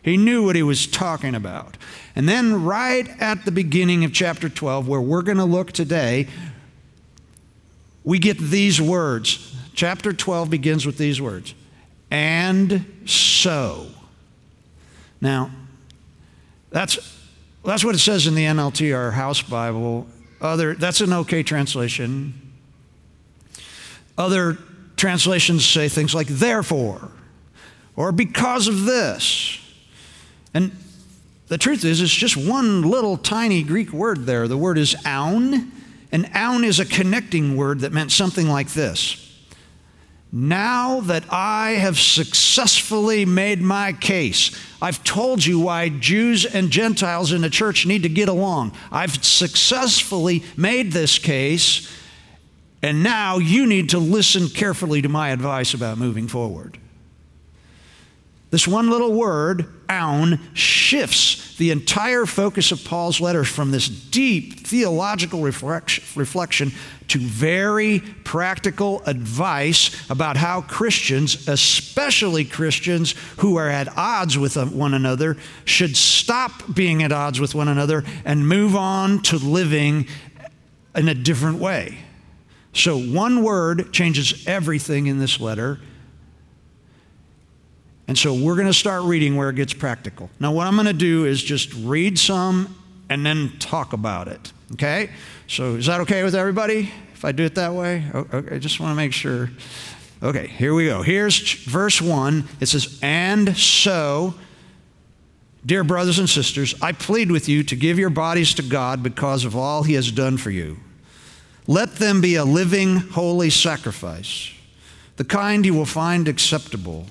He 0.01 0.15
knew 0.15 0.45
what 0.45 0.55
he 0.55 0.63
was 0.63 0.87
talking 0.87 1.35
about. 1.35 1.77
And 2.15 2.27
then, 2.27 2.63
right 2.63 3.07
at 3.21 3.45
the 3.45 3.51
beginning 3.51 4.03
of 4.03 4.13
chapter 4.13 4.49
12, 4.49 4.87
where 4.87 5.01
we're 5.01 5.21
going 5.21 5.37
to 5.37 5.45
look 5.45 5.71
today, 5.71 6.27
we 8.03 8.19
get 8.19 8.37
these 8.37 8.81
words. 8.81 9.55
Chapter 9.73 10.11
12 10.11 10.49
begins 10.49 10.85
with 10.85 10.97
these 10.97 11.21
words 11.21 11.53
and 12.11 12.85
so. 13.05 13.87
Now, 15.21 15.51
that's, 16.69 16.97
that's 17.63 17.83
what 17.83 17.95
it 17.95 17.99
says 17.99 18.27
in 18.27 18.35
the 18.35 18.45
NLT, 18.45 18.95
our 18.95 19.11
house 19.11 19.41
Bible. 19.41 20.07
Other, 20.41 20.75
that's 20.75 21.01
an 21.01 21.13
okay 21.13 21.43
translation. 21.43 22.33
Other 24.17 24.57
translations 24.95 25.65
say 25.65 25.87
things 25.89 26.15
like 26.15 26.27
therefore 26.27 27.11
or 27.95 28.11
because 28.11 28.67
of 28.67 28.85
this. 28.85 29.59
And 30.53 30.71
the 31.49 31.57
truth 31.57 31.83
is, 31.83 31.99
it's 31.99 32.13
just 32.13 32.37
one 32.37 32.83
little 32.83 33.17
tiny 33.17 33.63
Greek 33.63 33.91
word 33.91 34.25
there. 34.25 34.47
The 34.47 34.57
word 34.57 34.77
is 34.77 34.95
oun, 35.03 35.71
and 36.11 36.25
oun 36.35 36.63
is 36.63 36.79
a 36.79 36.85
connecting 36.85 37.57
word 37.57 37.79
that 37.81 37.91
meant 37.91 38.11
something 38.11 38.47
like 38.47 38.69
this. 38.69 39.25
Now 40.31 40.99
that 41.01 41.23
I 41.31 41.71
have 41.71 41.97
successfully 41.97 43.25
made 43.25 43.61
my 43.61 43.93
case, 43.93 44.51
I've 44.79 45.03
told 45.03 45.43
you 45.43 45.59
why 45.59 45.89
Jews 45.89 46.45
and 46.45 46.69
Gentiles 46.69 47.31
in 47.31 47.41
the 47.41 47.49
church 47.49 47.87
need 47.87 48.03
to 48.03 48.09
get 48.09 48.29
along. 48.29 48.73
I've 48.91 49.23
successfully 49.25 50.43
made 50.55 50.91
this 50.91 51.17
case, 51.17 51.91
and 52.83 53.01
now 53.01 53.39
you 53.39 53.65
need 53.65 53.89
to 53.89 53.97
listen 53.97 54.49
carefully 54.49 55.01
to 55.01 55.09
my 55.09 55.29
advice 55.29 55.73
about 55.73 55.97
moving 55.97 56.27
forward. 56.27 56.77
This 58.51 58.67
one 58.67 58.89
little 58.89 59.13
word, 59.13 59.67
oun, 59.89 60.39
shifts 60.53 61.55
the 61.57 61.69
entire 61.69 62.25
focus 62.25 62.71
of 62.71 62.83
Paul's 62.83 63.21
letters 63.21 63.47
from 63.47 63.69
this 63.69 63.87
deep 63.87 64.65
theological 64.65 65.41
reflection 65.43 66.71
to 67.09 67.19
very 67.19 67.99
practical 68.23 69.03
advice 69.05 70.09
about 70.09 70.35
how 70.35 70.61
Christians, 70.61 71.47
especially 71.47 72.43
Christians 72.43 73.13
who 73.37 73.57
are 73.57 73.69
at 73.69 73.95
odds 73.95 74.35
with 74.35 74.55
one 74.55 74.95
another, 74.95 75.37
should 75.65 75.95
stop 75.95 76.73
being 76.73 77.03
at 77.03 77.11
odds 77.11 77.39
with 77.39 77.53
one 77.53 77.67
another 77.67 78.03
and 78.25 78.47
move 78.47 78.75
on 78.75 79.21
to 79.23 79.37
living 79.37 80.07
in 80.95 81.07
a 81.07 81.13
different 81.13 81.59
way. 81.59 81.99
So, 82.73 82.99
one 82.99 83.43
word 83.43 83.91
changes 83.91 84.47
everything 84.47 85.07
in 85.07 85.19
this 85.19 85.39
letter 85.39 85.79
and 88.09 88.17
so 88.17 88.33
we're 88.33 88.55
going 88.55 88.65
to 88.65 88.73
start 88.73 89.03
reading 89.03 89.35
where 89.35 89.51
it 89.51 89.55
gets 89.55 89.71
practical. 89.71 90.31
Now, 90.39 90.51
what 90.51 90.65
I'm 90.65 90.73
going 90.73 90.87
to 90.87 90.93
do 90.93 91.25
is 91.25 91.43
just 91.43 91.71
read 91.75 92.17
some 92.17 92.75
and 93.07 93.23
then 93.23 93.53
talk 93.59 93.93
about 93.93 94.27
it. 94.27 94.51
Okay? 94.71 95.11
So 95.45 95.75
is 95.75 95.85
that 95.85 96.01
okay 96.01 96.23
with 96.23 96.33
everybody 96.33 96.91
if 97.13 97.23
I 97.23 97.31
do 97.33 97.43
it 97.43 97.53
that 97.53 97.71
way? 97.71 98.03
Okay, 98.15 98.55
I 98.55 98.57
just 98.57 98.79
want 98.79 98.93
to 98.93 98.95
make 98.95 99.13
sure. 99.13 99.51
Okay, 100.23 100.47
here 100.47 100.73
we 100.73 100.87
go. 100.87 101.03
Here's 101.03 101.53
verse 101.65 102.01
1. 102.01 102.45
It 102.59 102.65
says, 102.65 102.97
And 103.03 103.55
so, 103.55 104.33
dear 105.63 105.83
brothers 105.83 106.17
and 106.17 106.27
sisters, 106.27 106.73
I 106.81 106.93
plead 106.93 107.29
with 107.29 107.47
you 107.47 107.63
to 107.65 107.75
give 107.75 107.99
your 107.99 108.09
bodies 108.09 108.55
to 108.55 108.63
God 108.63 109.03
because 109.03 109.45
of 109.45 109.55
all 109.55 109.83
he 109.83 109.93
has 109.93 110.11
done 110.11 110.37
for 110.37 110.49
you. 110.49 110.77
Let 111.67 111.97
them 111.97 112.21
be 112.21 112.33
a 112.37 112.43
living, 112.43 112.95
holy 112.95 113.51
sacrifice, 113.51 114.51
the 115.17 115.23
kind 115.23 115.63
you 115.63 115.75
will 115.75 115.85
find 115.85 116.27
acceptable. 116.27 117.05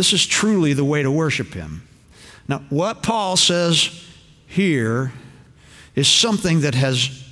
This 0.00 0.14
is 0.14 0.24
truly 0.24 0.72
the 0.72 0.82
way 0.82 1.02
to 1.02 1.10
worship 1.10 1.52
Him. 1.52 1.86
Now, 2.48 2.60
what 2.70 3.02
Paul 3.02 3.36
says 3.36 4.02
here 4.46 5.12
is 5.94 6.08
something 6.08 6.62
that 6.62 6.74
has 6.74 7.22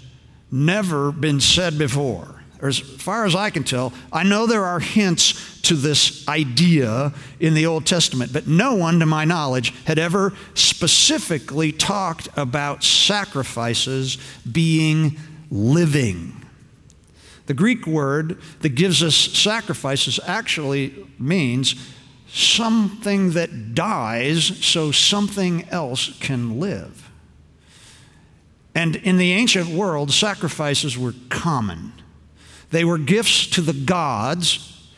never 0.53 1.11
been 1.11 1.41
said 1.41 1.79
before. 1.79 2.43
or 2.61 2.69
as 2.69 2.79
far 2.79 3.25
as 3.25 3.35
I 3.35 3.49
can 3.49 3.65
tell, 3.65 3.95
I 4.13 4.23
know 4.23 4.47
there 4.47 4.67
are 4.67 4.81
hints 4.81 5.63
to 5.63 5.77
this 5.77 6.29
idea 6.29 7.15
in 7.41 7.55
the 7.55 7.65
Old 7.65 7.87
Testament, 7.87 8.35
but 8.35 8.47
no 8.47 8.75
one, 8.75 9.01
to 9.01 9.07
my 9.07 9.25
knowledge, 9.25 9.73
had 9.87 9.99
ever 9.99 10.35
specifically 10.53 11.73
talked 11.73 12.29
about 12.37 12.85
sacrifices 12.85 14.19
being 14.53 15.17
living. 15.51 16.45
The 17.47 17.55
Greek 17.55 17.87
word 17.87 18.39
that 18.61 18.75
gives 18.75 19.03
us 19.03 19.17
sacrifices 19.17 20.21
actually 20.27 21.07
means 21.19 21.75
something 22.29 23.33
that 23.33 23.75
dies 23.75 24.45
so 24.65 24.93
something 24.93 25.69
else 25.71 26.19
can 26.21 26.61
live. 26.61 27.11
And 28.75 28.97
in 28.97 29.17
the 29.17 29.33
ancient 29.33 29.69
world, 29.69 30.13
sacrifices 30.13 30.97
were 30.97 31.15
common. 31.31 31.93
They 32.71 32.85
were 32.85 32.99
gifts 32.99 33.47
to 33.49 33.63
the 33.63 33.73
gods. 33.73 34.91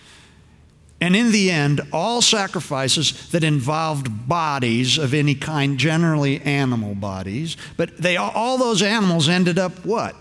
And 1.01 1.17
in 1.17 1.33
the 1.33 1.51
end, 1.51 1.81
all 1.93 2.21
sacrifices 2.21 3.31
that 3.31 3.43
involved 3.43 4.29
bodies 4.29 4.99
of 4.99 5.15
any 5.15 5.35
kind, 5.35 5.79
generally 5.79 6.43
animal 6.43 6.95
bodies, 6.95 7.57
but 7.77 7.97
they, 7.97 8.17
all 8.17 8.59
those 8.59 8.83
animals 8.83 9.29
ended 9.29 9.59
up 9.59 9.87
what? 9.87 10.15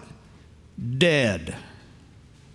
Dead 0.98 1.56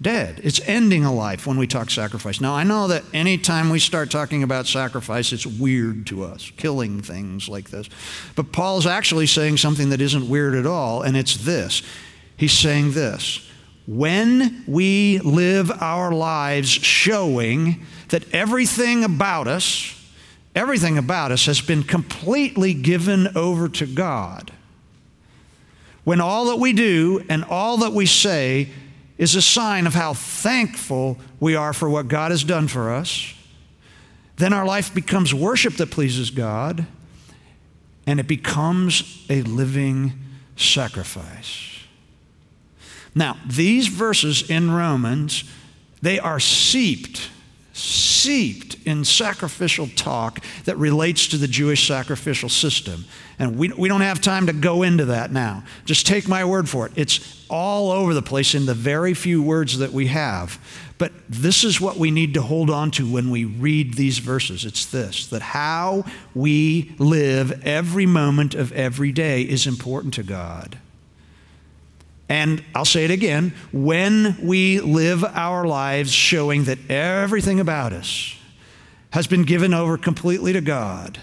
dead. 0.04 0.40
It's 0.44 0.60
ending 0.68 1.04
a 1.04 1.12
life 1.12 1.46
when 1.46 1.56
we 1.56 1.66
talk 1.66 1.90
sacrifice. 1.90 2.40
Now, 2.40 2.54
I 2.54 2.62
know 2.62 2.86
that 2.86 3.02
anytime 3.12 3.70
we 3.70 3.80
start 3.80 4.10
talking 4.10 4.44
about 4.44 4.68
sacrifice, 4.68 5.32
it's 5.32 5.46
weird 5.46 6.06
to 6.08 6.22
us, 6.22 6.52
killing 6.56 7.02
things 7.02 7.48
like 7.48 7.70
this. 7.70 7.88
But 8.36 8.52
Paul's 8.52 8.86
actually 8.86 9.26
saying 9.26 9.56
something 9.56 9.88
that 9.88 10.00
isn't 10.00 10.28
weird 10.28 10.54
at 10.54 10.66
all, 10.66 11.02
and 11.02 11.16
it's 11.16 11.38
this. 11.38 11.82
He's 12.36 12.52
saying 12.52 12.92
this 12.92 13.50
when 13.86 14.64
we 14.66 15.18
live 15.18 15.70
our 15.70 16.12
lives 16.12 16.70
showing 16.70 17.84
that 18.08 18.32
everything 18.32 19.04
about 19.04 19.48
us, 19.48 20.00
everything 20.54 20.96
about 20.96 21.32
us 21.32 21.46
has 21.46 21.60
been 21.60 21.82
completely 21.82 22.72
given 22.74 23.36
over 23.36 23.68
to 23.68 23.86
God. 23.86 24.52
When 26.04 26.20
all 26.20 26.46
that 26.46 26.56
we 26.56 26.72
do 26.74 27.24
and 27.28 27.44
all 27.44 27.78
that 27.78 27.92
we 27.92 28.06
say 28.06 28.68
is 29.16 29.34
a 29.34 29.42
sign 29.42 29.86
of 29.86 29.94
how 29.94 30.14
thankful 30.14 31.18
we 31.38 31.54
are 31.54 31.72
for 31.72 31.88
what 31.88 32.08
God 32.08 32.30
has 32.30 32.44
done 32.44 32.68
for 32.68 32.92
us. 32.92 33.34
Then 34.36 34.52
our 34.52 34.66
life 34.66 34.92
becomes 34.92 35.32
worship 35.32 35.74
that 35.74 35.90
pleases 35.90 36.30
God, 36.30 36.86
and 38.06 38.18
it 38.18 38.26
becomes 38.26 39.24
a 39.30 39.42
living 39.42 40.12
sacrifice. 40.56 41.70
Now, 43.14 43.36
these 43.46 43.86
verses 43.86 44.50
in 44.50 44.72
Romans, 44.72 45.44
they 46.02 46.18
are 46.18 46.40
seeped, 46.40 47.30
seeped 47.74 48.76
in 48.86 49.04
sacrificial 49.04 49.88
talk 49.96 50.42
that 50.64 50.76
relates 50.78 51.26
to 51.28 51.36
the 51.36 51.48
Jewish 51.48 51.86
sacrificial 51.86 52.48
system. 52.48 53.04
And 53.38 53.58
we, 53.58 53.68
we 53.70 53.88
don't 53.88 54.00
have 54.00 54.20
time 54.20 54.46
to 54.46 54.52
go 54.52 54.84
into 54.84 55.06
that 55.06 55.32
now. 55.32 55.64
Just 55.84 56.06
take 56.06 56.28
my 56.28 56.44
word 56.44 56.68
for 56.68 56.86
it. 56.86 56.92
It's 56.96 57.44
all 57.50 57.90
over 57.90 58.14
the 58.14 58.22
place 58.22 58.54
in 58.54 58.66
the 58.66 58.74
very 58.74 59.12
few 59.12 59.42
words 59.42 59.78
that 59.78 59.92
we 59.92 60.06
have. 60.06 60.58
But 60.98 61.12
this 61.28 61.64
is 61.64 61.80
what 61.80 61.96
we 61.96 62.12
need 62.12 62.34
to 62.34 62.42
hold 62.42 62.70
on 62.70 62.92
to 62.92 63.10
when 63.10 63.30
we 63.30 63.44
read 63.44 63.94
these 63.94 64.18
verses. 64.18 64.64
It's 64.64 64.86
this 64.86 65.26
that 65.26 65.42
how 65.42 66.04
we 66.34 66.94
live 66.98 67.62
every 67.64 68.06
moment 68.06 68.54
of 68.54 68.70
every 68.72 69.10
day 69.10 69.42
is 69.42 69.66
important 69.66 70.14
to 70.14 70.22
God. 70.22 70.78
And 72.28 72.64
I'll 72.74 72.84
say 72.84 73.04
it 73.04 73.10
again 73.10 73.52
when 73.72 74.38
we 74.42 74.80
live 74.80 75.24
our 75.24 75.66
lives 75.66 76.12
showing 76.12 76.64
that 76.64 76.78
everything 76.90 77.60
about 77.60 77.92
us 77.92 78.36
has 79.10 79.26
been 79.26 79.42
given 79.42 79.74
over 79.74 79.98
completely 79.98 80.52
to 80.52 80.60
God 80.60 81.18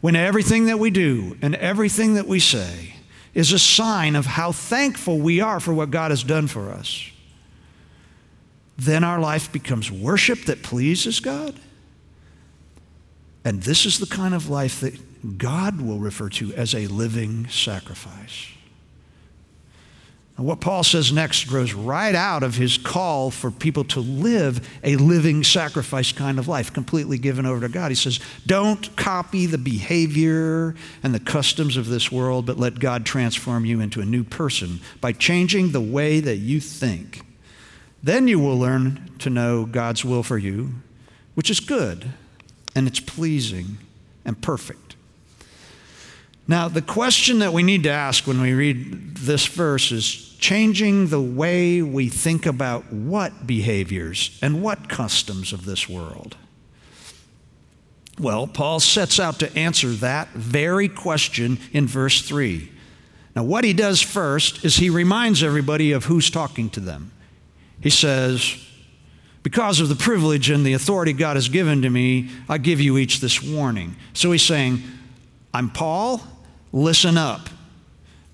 when 0.00 0.14
everything 0.14 0.66
that 0.66 0.78
we 0.78 0.90
do 0.90 1.36
and 1.42 1.54
everything 1.56 2.14
that 2.14 2.26
we 2.26 2.38
say 2.38 2.94
is 3.34 3.52
a 3.52 3.58
sign 3.58 4.16
of 4.16 4.24
how 4.24 4.52
thankful 4.52 5.18
we 5.18 5.40
are 5.40 5.60
for 5.60 5.74
what 5.74 5.90
God 5.90 6.10
has 6.10 6.22
done 6.22 6.46
for 6.46 6.70
us, 6.70 7.10
then 8.78 9.04
our 9.04 9.18
life 9.18 9.50
becomes 9.52 9.90
worship 9.90 10.44
that 10.44 10.62
pleases 10.62 11.20
God. 11.20 11.58
And 13.44 13.62
this 13.62 13.84
is 13.84 13.98
the 13.98 14.06
kind 14.06 14.34
of 14.34 14.48
life 14.48 14.80
that 14.80 15.38
God 15.38 15.80
will 15.80 15.98
refer 15.98 16.28
to 16.30 16.54
as 16.54 16.74
a 16.74 16.86
living 16.86 17.48
sacrifice. 17.48 18.46
And 20.36 20.44
what 20.44 20.60
Paul 20.60 20.84
says 20.84 21.12
next 21.12 21.44
grows 21.44 21.72
right 21.72 22.14
out 22.14 22.42
of 22.42 22.56
his 22.56 22.76
call 22.76 23.30
for 23.30 23.50
people 23.50 23.84
to 23.84 24.00
live 24.00 24.68
a 24.84 24.96
living 24.96 25.42
sacrifice 25.42 26.12
kind 26.12 26.38
of 26.38 26.46
life, 26.46 26.72
completely 26.72 27.16
given 27.16 27.46
over 27.46 27.66
to 27.66 27.72
God. 27.72 27.90
He 27.90 27.94
says, 27.94 28.20
Don't 28.44 28.94
copy 28.96 29.46
the 29.46 29.56
behavior 29.56 30.74
and 31.02 31.14
the 31.14 31.20
customs 31.20 31.78
of 31.78 31.86
this 31.86 32.12
world, 32.12 32.44
but 32.44 32.58
let 32.58 32.78
God 32.78 33.06
transform 33.06 33.64
you 33.64 33.80
into 33.80 34.02
a 34.02 34.04
new 34.04 34.24
person 34.24 34.80
by 35.00 35.12
changing 35.12 35.72
the 35.72 35.80
way 35.80 36.20
that 36.20 36.36
you 36.36 36.60
think. 36.60 37.22
Then 38.02 38.28
you 38.28 38.38
will 38.38 38.58
learn 38.58 39.10
to 39.20 39.30
know 39.30 39.64
God's 39.64 40.04
will 40.04 40.22
for 40.22 40.36
you, 40.36 40.74
which 41.34 41.48
is 41.48 41.60
good 41.60 42.12
and 42.74 42.86
it's 42.86 43.00
pleasing 43.00 43.78
and 44.26 44.40
perfect. 44.42 44.96
Now, 46.46 46.68
the 46.68 46.82
question 46.82 47.40
that 47.40 47.52
we 47.52 47.62
need 47.62 47.82
to 47.84 47.90
ask 47.90 48.26
when 48.26 48.40
we 48.40 48.52
read 48.52 49.16
this 49.16 49.46
verse 49.46 49.90
is 49.90 50.25
changing 50.38 51.08
the 51.08 51.20
way 51.20 51.82
we 51.82 52.08
think 52.08 52.46
about 52.46 52.92
what 52.92 53.46
behaviors 53.46 54.38
and 54.42 54.62
what 54.62 54.88
customs 54.88 55.52
of 55.52 55.64
this 55.64 55.88
world? 55.88 56.36
Well, 58.18 58.46
Paul 58.46 58.80
sets 58.80 59.20
out 59.20 59.38
to 59.40 59.58
answer 59.58 59.88
that 59.88 60.28
very 60.28 60.88
question 60.88 61.58
in 61.72 61.86
verse 61.86 62.22
3. 62.22 62.70
Now, 63.34 63.44
what 63.44 63.64
he 63.64 63.74
does 63.74 64.00
first 64.00 64.64
is 64.64 64.76
he 64.76 64.88
reminds 64.88 65.42
everybody 65.42 65.92
of 65.92 66.06
who's 66.06 66.30
talking 66.30 66.70
to 66.70 66.80
them. 66.80 67.12
He 67.82 67.90
says, 67.90 68.56
Because 69.42 69.80
of 69.80 69.90
the 69.90 69.96
privilege 69.96 70.48
and 70.48 70.64
the 70.64 70.72
authority 70.72 71.12
God 71.12 71.36
has 71.36 71.50
given 71.50 71.82
to 71.82 71.90
me, 71.90 72.30
I 72.48 72.56
give 72.56 72.80
you 72.80 72.96
each 72.96 73.20
this 73.20 73.42
warning. 73.42 73.96
So 74.14 74.32
he's 74.32 74.42
saying, 74.42 74.82
I'm 75.52 75.68
Paul, 75.68 76.22
listen 76.72 77.18
up. 77.18 77.50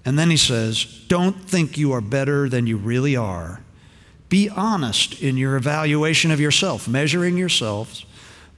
And 0.05 0.19
then 0.19 0.31
he 0.31 0.37
says, 0.37 0.85
Don't 1.09 1.49
think 1.49 1.79
you 1.79 1.93
are 1.93 2.01
better 2.01 2.49
than 2.49 2.67
you 2.67 2.77
really 2.77 3.17
are. 3.17 3.61
Be 4.29 4.49
honest 4.49 5.23
in 5.23 5.37
your 5.37 5.57
evaluation 5.57 6.31
of 6.31 6.41
yourself, 6.41 6.89
measuring 6.89 7.37
yourselves 7.37 8.07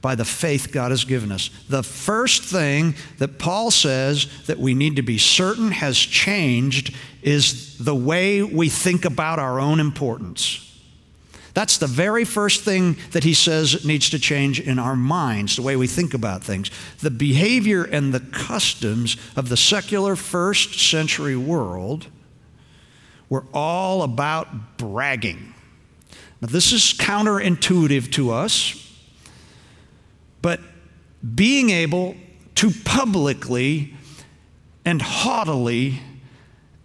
by 0.01 0.15
the 0.15 0.25
faith 0.25 0.71
God 0.71 0.91
has 0.91 1.03
given 1.03 1.31
us. 1.31 1.49
The 1.67 1.83
first 1.83 2.43
thing 2.43 2.95
that 3.17 3.39
Paul 3.39 3.71
says 3.71 4.27
that 4.45 4.59
we 4.59 4.73
need 4.73 4.95
to 4.97 5.01
be 5.01 5.17
certain 5.17 5.71
has 5.71 5.97
changed 5.97 6.95
is 7.23 7.77
the 7.77 7.95
way 7.95 8.43
we 8.43 8.69
think 8.69 9.03
about 9.03 9.39
our 9.39 9.59
own 9.59 9.79
importance. 9.79 10.64
That's 11.55 11.77
the 11.77 11.87
very 11.87 12.25
first 12.25 12.63
thing 12.63 12.97
that 13.11 13.23
he 13.23 13.33
says 13.33 13.85
needs 13.85 14.09
to 14.09 14.19
change 14.19 14.59
in 14.59 14.77
our 14.77 14.95
minds, 14.95 15.55
the 15.55 15.61
way 15.61 15.77
we 15.77 15.87
think 15.87 16.13
about 16.13 16.43
things. 16.43 16.69
The 16.99 17.09
behavior 17.09 17.85
and 17.85 18.13
the 18.13 18.19
customs 18.19 19.15
of 19.37 19.47
the 19.47 19.55
secular 19.55 20.17
first 20.17 20.77
century 20.77 21.37
world 21.37 22.07
were 23.29 23.45
all 23.53 24.03
about 24.03 24.77
bragging. 24.77 25.53
Now, 26.41 26.49
this 26.49 26.73
is 26.73 26.93
counterintuitive 26.93 28.11
to 28.11 28.31
us, 28.31 28.93
but 30.41 30.59
being 31.33 31.69
able 31.69 32.17
to 32.55 32.71
publicly 32.83 33.93
and 34.83 35.01
haughtily 35.01 36.01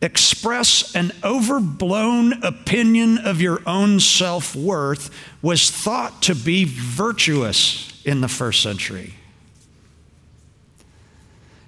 express 0.03 0.95
an 0.95 1.13
overblown 1.23 2.43
opinion 2.43 3.19
of 3.19 3.41
your 3.41 3.61
own 3.67 4.01
self 4.01 4.57
worth 4.57 5.11
was 5.43 5.71
thought 5.71 6.23
to 6.23 6.35
be 6.35 6.65
virtuous 6.65 8.03
in 8.05 8.21
the 8.21 8.29
first 8.29 8.63
century. 8.63 9.15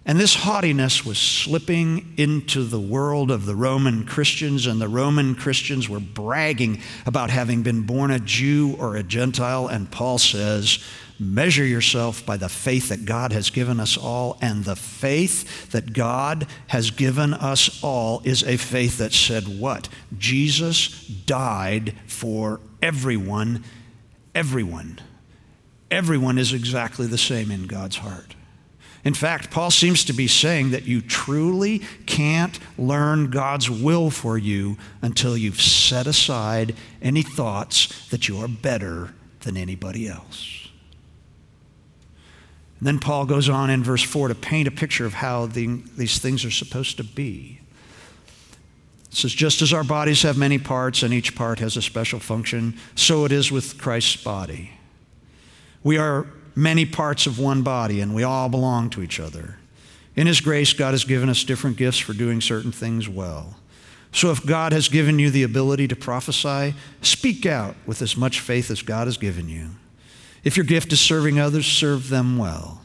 And 0.05 0.19
this 0.19 0.35
haughtiness 0.35 1.05
was 1.05 1.19
slipping 1.19 2.15
into 2.17 2.65
the 2.65 2.81
world 2.81 3.31
of 3.31 3.47
the 3.47 3.55
Roman 3.55 4.05
Christians, 4.05 4.67
and 4.67 4.81
the 4.81 4.89
Roman 4.89 5.37
Christians 5.37 5.89
were 5.89 6.01
bragging 6.01 6.81
about 7.07 7.31
having 7.31 7.63
been 7.63 7.83
born 7.83 8.11
a 8.11 8.19
Jew 8.19 8.75
or 8.81 8.97
a 8.97 9.05
Gentile. 9.05 9.69
And 9.69 9.89
Paul 9.89 10.19
says, 10.19 10.81
Measure 11.23 11.65
yourself 11.65 12.27
by 12.27 12.37
the 12.37 12.49
faith 12.49 12.89
that 12.89 13.05
God 13.05 13.33
has 13.33 13.49
given 13.49 13.79
us 13.79 13.97
all, 13.97 14.37
and 14.41 14.65
the 14.65 14.75
faith 14.75 15.71
that 15.71 15.93
God 15.93 16.49
has 16.67 16.91
given 16.91 17.33
us 17.33 17.81
all 17.83 18.23
is 18.25 18.43
a 18.43 18.57
faith 18.57 18.99
that 18.99 19.13
said, 19.13 19.61
What? 19.61 19.89
Jesus 20.19 21.07
died 21.07 21.95
for 22.09 22.59
everyone. 22.83 23.63
Everyone. 24.35 25.01
Everyone 25.93 26.39
is 26.39 26.53
exactly 26.53 27.07
the 27.07 27.19
same 27.19 27.53
in 27.53 27.69
God's 27.69 27.99
heart. 27.99 28.35
In 29.05 29.15
fact, 29.15 29.53
Paul 29.53 29.71
seems 29.71 30.05
to 30.07 30.13
be 30.13 30.27
saying 30.27 30.71
that 30.71 30.87
you 30.87 31.01
truly 31.01 31.83
can't 32.05 32.59
learn 32.77 33.31
God's 33.31 33.71
will 33.71 34.11
for 34.11 34.37
you 34.37 34.77
until 35.01 35.37
you've 35.37 35.61
set 35.61 36.09
aside 36.09 36.75
any 37.01 37.23
thoughts 37.23 38.09
that 38.09 38.27
you 38.27 38.39
are 38.39 38.49
better 38.49 39.15
than 39.41 39.57
anybody 39.57 40.09
else. 40.09 40.62
Then 42.83 42.99
Paul 42.99 43.27
goes 43.27 43.49
on 43.49 43.71
in 43.71 43.85
verse 43.85 44.03
4 44.03 44.27
to 44.27 44.35
paint 44.35 44.67
a 44.67 44.73
picture 44.73 45.07
of 45.07 45.15
how 45.15 45.47
the, 45.47 45.81
these 45.97 46.19
things 46.19 46.45
are 46.45 46.51
supposed 46.51 46.97
to 46.97 47.05
be. 47.05 47.61
It 49.09 49.15
says, 49.15 49.33
just 49.33 49.63
as 49.63 49.73
our 49.73 49.85
bodies 49.85 50.23
have 50.23 50.37
many 50.37 50.59
parts 50.59 51.05
and 51.05 51.15
each 51.15 51.37
part 51.37 51.61
has 51.61 51.77
a 51.77 51.83
special 51.83 52.19
function, 52.19 52.77
so 52.97 53.25
it 53.25 53.31
is 53.31 53.53
with 53.53 53.79
Christ's 53.81 54.17
body. 54.25 54.73
We 55.85 55.97
are 55.97 56.27
many 56.57 56.85
parts 56.85 57.27
of 57.27 57.39
one 57.39 57.63
body, 57.63 58.01
and 58.01 58.17
we 58.17 58.25
all 58.25 58.49
belong 58.49 58.91
to 58.91 59.03
each 59.03 59.21
other. 59.21 59.59
In 60.17 60.27
His 60.27 60.41
grace, 60.41 60.73
God 60.73 60.91
has 60.91 61.05
given 61.05 61.29
us 61.29 61.45
different 61.45 61.77
gifts 61.77 61.99
for 61.99 62.15
doing 62.15 62.41
certain 62.41 62.73
things 62.73 63.09
well. 63.09 63.57
So 64.11 64.33
if 64.33 64.45
God 64.45 64.73
has 64.73 64.89
given 64.89 65.21
you 65.21 65.31
the 65.31 65.45
ability 65.45 65.87
to 65.87 65.97
prophesy, 65.97 66.75
speak 67.01 67.47
out 67.47 67.77
with 67.87 68.03
as 68.03 68.17
much 68.17 68.41
faith 68.41 68.73
as 68.73 68.83
God 68.83 69.07
has 69.07 69.19
given 69.19 69.49
you. 69.49 69.71
If 70.45 70.57
your 70.57 70.67
gift 70.67 70.93
is 70.93 71.01
serving 71.01 71.39
others, 71.39 71.67
serve 71.67 72.09
them 72.09 72.37
well. 72.37 72.83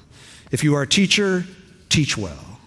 If 0.52 0.64
you 0.64 0.76
are 0.76 0.84
a 0.84 0.88
teacher, 0.88 1.46
teach 1.90 2.18
well. 2.18 2.60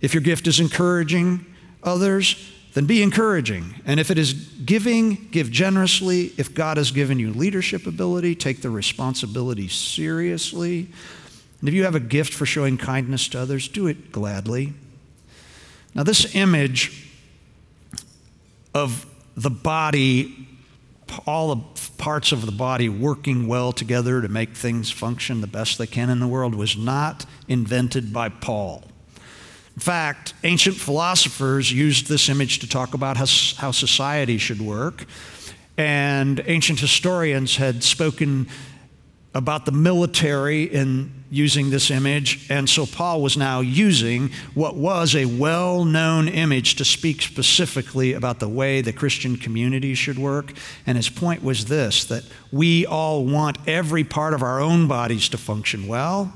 If 0.00 0.14
your 0.14 0.22
gift 0.22 0.46
is 0.46 0.60
encouraging 0.60 1.44
others, 1.82 2.52
then 2.74 2.84
be 2.84 3.02
encouraging. 3.02 3.74
And 3.86 3.98
if 3.98 4.10
it 4.10 4.18
is 4.18 4.34
giving, 4.34 5.28
give 5.30 5.50
generously. 5.50 6.32
If 6.36 6.54
God 6.54 6.76
has 6.76 6.90
given 6.90 7.18
you 7.18 7.32
leadership 7.32 7.86
ability, 7.86 8.34
take 8.34 8.60
the 8.60 8.70
responsibility 8.70 9.68
seriously. 9.68 10.88
And 11.60 11.68
if 11.68 11.74
you 11.74 11.84
have 11.84 11.94
a 11.94 12.00
gift 12.00 12.34
for 12.34 12.44
showing 12.44 12.76
kindness 12.76 13.28
to 13.28 13.40
others, 13.40 13.66
do 13.66 13.86
it 13.86 14.12
gladly. 14.12 14.74
Now, 15.94 16.02
this 16.02 16.34
image 16.34 17.10
of 18.74 19.06
the 19.36 19.48
body, 19.48 20.46
all 21.26 21.54
the 21.54 21.62
parts 21.98 22.32
of 22.32 22.46
the 22.46 22.52
body 22.52 22.88
working 22.88 23.48
well 23.48 23.72
together 23.72 24.20
to 24.20 24.28
make 24.28 24.56
things 24.56 24.90
function 24.90 25.40
the 25.40 25.46
best 25.46 25.78
they 25.78 25.86
can 25.86 26.10
in 26.10 26.20
the 26.20 26.26
world, 26.26 26.54
was 26.54 26.76
not 26.76 27.26
invented 27.48 28.12
by 28.12 28.28
Paul. 28.28 28.84
In 29.74 29.80
fact, 29.80 30.34
ancient 30.42 30.76
philosophers 30.76 31.70
used 31.70 32.08
this 32.08 32.28
image 32.28 32.60
to 32.60 32.68
talk 32.68 32.94
about 32.94 33.16
how, 33.16 33.26
how 33.56 33.70
society 33.70 34.38
should 34.38 34.60
work. 34.60 35.04
And 35.76 36.42
ancient 36.46 36.80
historians 36.80 37.56
had 37.56 37.84
spoken 37.84 38.48
about 39.36 39.66
the 39.66 39.72
military 39.72 40.64
in 40.64 41.12
using 41.30 41.70
this 41.70 41.90
image. 41.90 42.46
And 42.50 42.68
so 42.68 42.86
Paul 42.86 43.20
was 43.20 43.36
now 43.36 43.60
using 43.60 44.30
what 44.54 44.76
was 44.76 45.14
a 45.14 45.26
well 45.26 45.84
known 45.84 46.26
image 46.26 46.76
to 46.76 46.84
speak 46.84 47.22
specifically 47.22 48.14
about 48.14 48.40
the 48.40 48.48
way 48.48 48.80
the 48.80 48.92
Christian 48.92 49.36
community 49.36 49.94
should 49.94 50.18
work. 50.18 50.52
And 50.86 50.96
his 50.96 51.08
point 51.08 51.42
was 51.42 51.66
this 51.66 52.04
that 52.06 52.24
we 52.50 52.86
all 52.86 53.24
want 53.24 53.58
every 53.68 54.04
part 54.04 54.34
of 54.34 54.42
our 54.42 54.60
own 54.60 54.88
bodies 54.88 55.28
to 55.28 55.38
function 55.38 55.86
well 55.86 56.32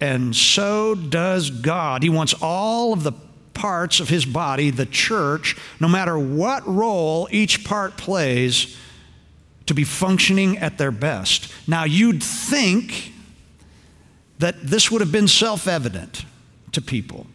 and 0.00 0.34
so 0.34 0.94
does 0.94 1.48
God. 1.48 2.02
He 2.02 2.10
wants 2.10 2.34
all 2.42 2.92
of 2.92 3.04
the 3.04 3.12
parts 3.54 4.00
of 4.00 4.08
his 4.08 4.26
body, 4.26 4.68
the 4.70 4.84
church, 4.84 5.56
no 5.80 5.88
matter 5.88 6.18
what 6.18 6.66
role 6.66 7.26
each 7.30 7.64
part 7.64 7.96
plays, 7.96 8.76
to 9.66 9.74
be 9.74 9.84
functioning 9.84 10.58
at 10.58 10.78
their 10.78 10.90
best. 10.90 11.52
Now, 11.66 11.84
you'd 11.84 12.22
think 12.22 13.12
that 14.38 14.62
this 14.62 14.90
would 14.90 15.00
have 15.00 15.12
been 15.12 15.28
self 15.28 15.66
evident 15.66 16.24
to 16.72 16.82
people. 16.82 17.26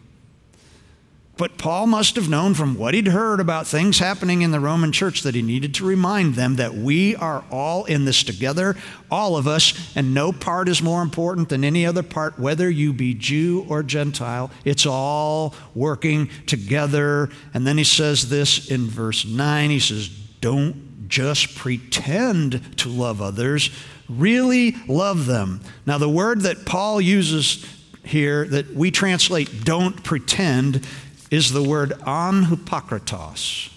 But 1.40 1.56
Paul 1.56 1.86
must 1.86 2.16
have 2.16 2.28
known 2.28 2.52
from 2.52 2.74
what 2.74 2.92
he'd 2.92 3.06
heard 3.06 3.40
about 3.40 3.66
things 3.66 3.98
happening 3.98 4.42
in 4.42 4.50
the 4.50 4.60
Roman 4.60 4.92
church 4.92 5.22
that 5.22 5.34
he 5.34 5.40
needed 5.40 5.72
to 5.76 5.86
remind 5.86 6.34
them 6.34 6.56
that 6.56 6.74
we 6.74 7.16
are 7.16 7.42
all 7.50 7.86
in 7.86 8.04
this 8.04 8.22
together, 8.22 8.76
all 9.10 9.38
of 9.38 9.48
us, 9.48 9.96
and 9.96 10.12
no 10.12 10.32
part 10.32 10.68
is 10.68 10.82
more 10.82 11.00
important 11.00 11.48
than 11.48 11.64
any 11.64 11.86
other 11.86 12.02
part, 12.02 12.38
whether 12.38 12.68
you 12.68 12.92
be 12.92 13.14
Jew 13.14 13.64
or 13.70 13.82
Gentile. 13.82 14.50
It's 14.66 14.84
all 14.84 15.54
working 15.74 16.28
together. 16.44 17.30
And 17.54 17.66
then 17.66 17.78
he 17.78 17.84
says 17.84 18.28
this 18.28 18.70
in 18.70 18.88
verse 18.88 19.24
9 19.24 19.70
he 19.70 19.80
says, 19.80 20.10
Don't 20.42 20.89
just 21.10 21.56
pretend 21.56 22.78
to 22.78 22.88
love 22.88 23.20
others, 23.20 23.70
really 24.08 24.74
love 24.88 25.26
them. 25.26 25.60
Now, 25.84 25.98
the 25.98 26.08
word 26.08 26.42
that 26.42 26.64
Paul 26.64 27.00
uses 27.00 27.66
here 28.04 28.46
that 28.46 28.74
we 28.74 28.90
translate 28.90 29.64
don't 29.64 30.02
pretend 30.02 30.86
is 31.30 31.52
the 31.52 31.62
word 31.62 31.90
anhypokritos. 31.90 33.72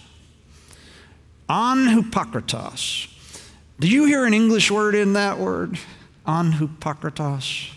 Anhypokritos. 1.48 3.10
Do 3.78 3.88
you 3.88 4.06
hear 4.06 4.24
an 4.24 4.32
English 4.32 4.70
word 4.70 4.94
in 4.94 5.12
that 5.12 5.38
word? 5.38 5.78
Anhypokritos. 6.26 7.70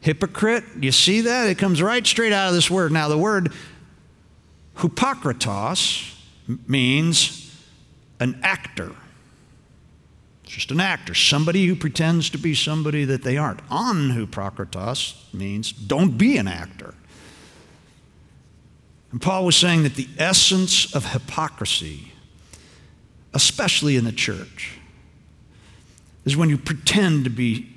Hypocrite, 0.00 0.64
you 0.80 0.92
see 0.92 1.22
that? 1.22 1.48
It 1.48 1.58
comes 1.58 1.82
right 1.82 2.06
straight 2.06 2.32
out 2.32 2.48
of 2.48 2.54
this 2.54 2.70
word. 2.70 2.92
Now, 2.92 3.08
the 3.08 3.18
word 3.18 3.52
hypokritos 4.76 6.14
means 6.66 7.47
an 8.20 8.38
actor. 8.42 8.92
Just 10.44 10.70
an 10.70 10.80
actor, 10.80 11.14
somebody 11.14 11.66
who 11.66 11.76
pretends 11.76 12.30
to 12.30 12.38
be 12.38 12.54
somebody 12.54 13.04
that 13.04 13.22
they 13.22 13.36
aren't. 13.36 13.60
On 13.70 14.10
Anhypokritos 14.10 15.32
means 15.34 15.72
don't 15.72 16.16
be 16.16 16.38
an 16.38 16.48
actor. 16.48 16.94
And 19.12 19.20
Paul 19.20 19.44
was 19.44 19.56
saying 19.56 19.82
that 19.82 19.94
the 19.94 20.08
essence 20.18 20.94
of 20.94 21.12
hypocrisy, 21.12 22.12
especially 23.34 23.96
in 23.96 24.04
the 24.04 24.12
church, 24.12 24.78
is 26.24 26.36
when 26.36 26.48
you 26.48 26.58
pretend 26.58 27.24
to 27.24 27.30
be 27.30 27.74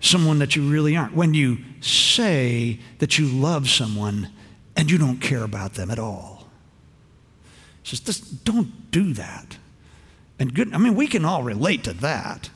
someone 0.00 0.38
that 0.38 0.56
you 0.56 0.68
really 0.70 0.96
aren't. 0.96 1.14
When 1.14 1.34
you 1.34 1.58
say 1.80 2.78
that 2.98 3.18
you 3.18 3.26
love 3.26 3.68
someone 3.68 4.30
and 4.74 4.90
you 4.90 4.98
don't 4.98 5.18
care 5.18 5.42
about 5.42 5.74
them 5.74 5.90
at 5.90 5.98
all. 5.98 6.46
He 7.82 7.96
says, 7.96 8.20
don't 8.20 8.90
do 8.90 9.12
that. 9.14 9.56
And 10.38 10.54
good, 10.54 10.72
I 10.74 10.78
mean, 10.78 10.94
we 10.94 11.06
can 11.06 11.24
all 11.24 11.42
relate 11.42 11.84
to 11.84 11.92
that. 11.94 12.50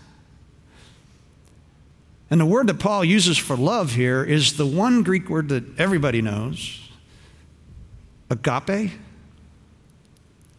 And 2.31 2.41
the 2.41 2.47
word 2.47 2.69
that 2.69 2.79
Paul 2.79 3.05
uses 3.05 3.39
for 3.39 3.57
love 3.57 3.93
here 3.95 4.23
is 4.23 4.57
the 4.57 4.67
one 4.67 5.03
Greek 5.03 5.29
word 5.29 5.49
that 5.49 5.79
everybody 5.79 6.23
knows 6.23 6.81
Agape. 8.31 8.93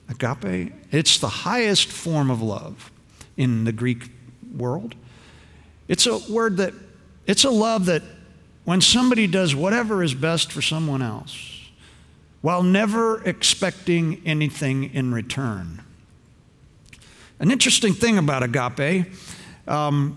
Agape. 0.10 0.74
It's 0.92 1.20
the 1.20 1.30
highest 1.30 1.88
form 1.88 2.30
of 2.30 2.42
love 2.42 2.92
in 3.38 3.64
the 3.64 3.72
Greek 3.72 4.12
world. 4.56 4.96
It's 5.88 6.06
a 6.06 6.18
word 6.30 6.58
that, 6.58 6.74
it's 7.26 7.46
a 7.46 7.50
love 7.50 7.86
that 7.86 8.04
when 8.66 8.82
somebody 8.82 9.26
does 9.26 9.56
whatever 9.56 10.04
is 10.04 10.14
best 10.14 10.52
for 10.52 10.62
someone 10.62 11.02
else, 11.02 11.62
while 12.42 12.62
never 12.62 13.24
expecting 13.24 14.22
anything 14.26 14.94
in 14.94 15.14
return. 15.14 15.82
An 17.42 17.50
interesting 17.50 17.94
thing 17.94 18.20
about 18.20 18.44
agape, 18.44 19.08
um, 19.68 20.16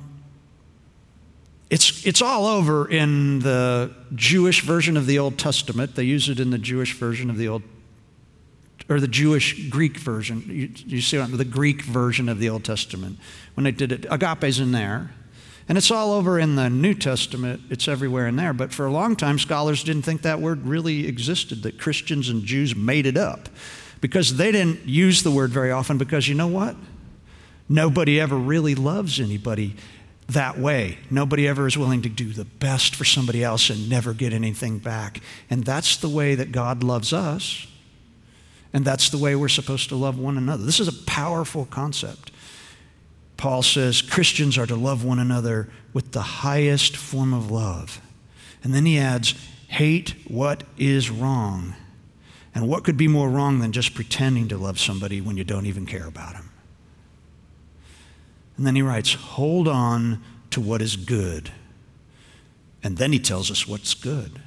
it's, 1.71 2.07
it's 2.07 2.21
all 2.21 2.47
over 2.47 2.87
in 2.87 3.39
the 3.39 3.95
Jewish 4.15 4.61
version 4.61 4.99
of 4.99 5.07
the 5.07 5.19
Old 5.19 5.39
Testament. 5.39 5.95
They 5.95 6.05
use 6.05 6.29
it 6.29 6.39
in 6.39 6.51
the 6.51 6.59
Jewish 6.59 6.93
version 6.93 7.31
of 7.31 7.39
the 7.39 7.49
Old, 7.49 7.63
or 8.91 9.01
the 9.01 9.09
Jewish 9.09 9.71
Greek 9.71 9.97
version. 9.97 10.45
You, 10.47 10.71
you 10.87 11.01
see 11.01 11.19
what, 11.19 11.37
the 11.37 11.47
Greek 11.47 11.81
version 11.81 12.29
of 12.29 12.39
the 12.41 12.51
Old 12.51 12.63
Testament. 12.63 13.19
When 13.55 13.65
they 13.65 13.73
did 13.73 13.91
it, 13.91 14.05
agape's 14.11 14.59
in 14.59 14.73
there. 14.73 15.13
And 15.67 15.79
it's 15.79 15.91
all 15.91 16.13
over 16.13 16.39
in 16.39 16.57
the 16.57 16.69
New 16.69 16.93
Testament, 16.93 17.63
it's 17.71 17.89
everywhere 17.89 18.27
in 18.27 18.37
there. 18.37 18.53
But 18.53 18.71
for 18.71 18.85
a 18.85 18.93
long 18.93 19.17
time, 19.17 19.39
scholars 19.39 19.83
didn't 19.83 20.03
think 20.03 20.21
that 20.23 20.43
word 20.43 20.67
really 20.67 21.09
existed, 21.09 21.63
that 21.63 21.79
Christians 21.79 22.29
and 22.29 22.45
Jews 22.45 22.77
made 22.77 23.07
it 23.07 23.17
up. 23.17 23.49
Because 24.03 24.37
they 24.37 24.53
didn't 24.53 24.87
use 24.87 25.23
the 25.23 25.31
word 25.31 25.53
very 25.53 25.71
often, 25.71 25.97
because 25.97 26.29
you 26.29 26.35
know 26.35 26.49
what? 26.49 26.77
Nobody 27.69 28.21
ever 28.21 28.37
really 28.37 28.75
loves 28.75 29.21
anybody 29.21 29.77
that 30.29 30.59
way. 30.59 30.99
Nobody 31.11 31.47
ever 31.49 31.67
is 31.67 31.77
willing 31.77 32.03
to 32.03 32.09
do 32.09 32.33
the 32.33 32.45
best 32.45 32.95
for 32.95 33.05
somebody 33.05 33.45
else 33.45 33.71
and 33.71 33.89
never 33.89 34.15
get 34.15 34.33
anything 34.33 34.79
back. 34.79 35.21
And 35.51 35.65
that's 35.65 35.97
the 35.97 36.09
way 36.09 36.35
that 36.35 36.53
God 36.53 36.83
loves 36.83 37.13
us. 37.13 37.67
And 38.73 38.85
that's 38.85 39.11
the 39.11 39.19
way 39.19 39.37
we're 39.37 39.49
supposed 39.49 39.89
to 39.91 39.97
love 39.97 40.19
one 40.19 40.37
another. 40.37 40.65
This 40.65 40.81
is 40.81 40.89
a 40.89 41.05
powerful 41.05 41.67
concept. 41.67 42.33
Paul 43.37 43.63
says 43.63 44.03
Christians 44.03 44.59
are 44.59 44.67
to 44.67 44.77
love 44.77 45.05
one 45.05 45.19
another 45.19 45.69
with 45.93 46.13
the 46.13 46.23
highest 46.23 46.97
form 46.97 47.33
of 47.33 47.51
love. 47.51 48.01
And 48.63 48.75
then 48.75 48.87
he 48.87 48.99
adds, 48.99 49.35
hate 49.69 50.15
what 50.27 50.65
is 50.79 51.11
wrong. 51.11 51.75
And 52.55 52.69
what 52.69 52.85
could 52.85 52.97
be 52.97 53.09
more 53.09 53.29
wrong 53.29 53.59
than 53.59 53.73
just 53.73 53.95
pretending 53.95 54.49
to 54.49 54.57
love 54.57 54.79
somebody 54.79 55.21
when 55.21 55.37
you 55.37 55.45
don't 55.45 55.67
even 55.67 55.87
care 55.87 56.07
about 56.07 56.35
them? 56.35 56.51
And 58.57 58.67
then 58.67 58.77
he 58.77 58.83
writes, 58.83 59.15
Hold 59.15 59.69
on 59.69 60.23
to 60.51 60.61
what 60.61 60.81
is 60.81 60.95
good 60.95 61.51
And 62.85 62.99
then 62.99 63.13
he 63.13 63.19
tells 63.19 63.51
us 63.51 63.67
what's 63.67 63.95
good. 63.95 64.41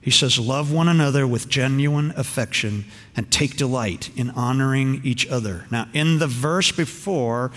He 0.00 0.12
says, 0.12 0.38
Love 0.38 0.70
one 0.70 0.86
another 0.86 1.26
with 1.26 1.48
genuine 1.48 2.12
affection 2.16 2.84
and 3.16 3.28
take 3.32 3.56
delight 3.56 4.10
in 4.16 4.30
honoring 4.30 5.00
each 5.02 5.26
other. 5.26 5.66
Now, 5.70 5.88
in 5.92 6.18
the 6.20 6.28
verse 6.28 6.70
before, 6.70 7.50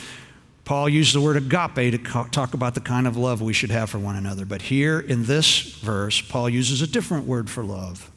Paul 0.63 0.87
used 0.89 1.13
the 1.13 1.21
word 1.21 1.35
agape 1.35 1.91
to 1.91 2.23
talk 2.31 2.53
about 2.53 2.73
the 2.73 2.79
kind 2.79 3.05
of 3.05 3.17
love 3.17 3.41
we 3.41 3.53
should 3.53 3.71
have 3.71 3.89
for 3.89 3.99
one 3.99 4.15
another. 4.15 4.45
But 4.45 4.63
here 4.63 4.99
in 4.99 5.25
this 5.25 5.61
verse, 5.61 6.21
Paul 6.21 6.49
uses 6.49 6.81
a 6.81 6.87
different 6.87 7.25
word 7.25 7.49
for 7.49 7.63
love. 7.63 8.09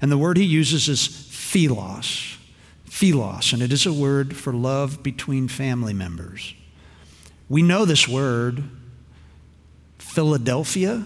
And 0.00 0.10
the 0.10 0.18
word 0.18 0.36
he 0.36 0.44
uses 0.44 0.88
is 0.88 1.06
philos. 1.06 2.38
Philos, 2.90 3.52
and 3.52 3.62
it 3.62 3.72
is 3.72 3.86
a 3.86 3.92
word 3.92 4.36
for 4.36 4.52
love 4.52 5.00
between 5.00 5.46
family 5.46 5.94
members. 5.94 6.54
We 7.48 7.62
know 7.62 7.84
this 7.84 8.08
word, 8.08 8.64
Philadelphia, 9.98 11.04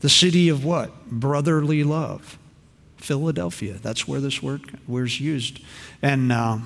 the 0.00 0.08
city 0.08 0.48
of 0.48 0.64
what? 0.64 1.10
Brotherly 1.10 1.84
love. 1.84 2.38
Philadelphia. 2.96 3.74
That's 3.74 4.08
where 4.08 4.18
this 4.18 4.42
word 4.42 4.78
was 4.88 5.20
used. 5.20 5.60
And 6.00 6.32
uh, 6.32 6.58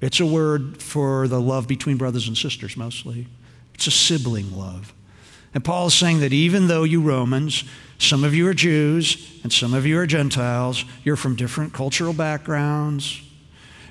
it's 0.00 0.18
a 0.18 0.26
word 0.26 0.82
for 0.82 1.28
the 1.28 1.40
love 1.42 1.68
between 1.68 1.98
brothers 1.98 2.26
and 2.26 2.36
sisters 2.36 2.74
mostly. 2.74 3.26
It's 3.74 3.86
a 3.86 3.90
sibling 3.90 4.56
love. 4.56 4.94
And 5.52 5.62
Paul 5.62 5.88
is 5.88 5.94
saying 5.94 6.20
that 6.20 6.32
even 6.32 6.68
though 6.68 6.84
you 6.84 7.02
Romans, 7.02 7.64
some 7.98 8.24
of 8.24 8.34
you 8.34 8.48
are 8.48 8.54
Jews 8.54 9.21
and 9.42 9.52
some 9.52 9.74
of 9.74 9.86
you 9.86 9.98
are 9.98 10.06
Gentiles, 10.06 10.84
you're 11.04 11.16
from 11.16 11.36
different 11.36 11.72
cultural 11.72 12.12
backgrounds, 12.12 13.22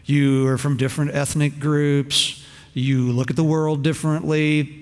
you 0.06 0.48
are 0.48 0.58
from 0.58 0.78
different 0.78 1.14
ethnic 1.14 1.60
groups, 1.60 2.46
you 2.74 3.12
look 3.12 3.30
at 3.30 3.36
the 3.36 3.44
world 3.44 3.84
differently, 3.84 4.82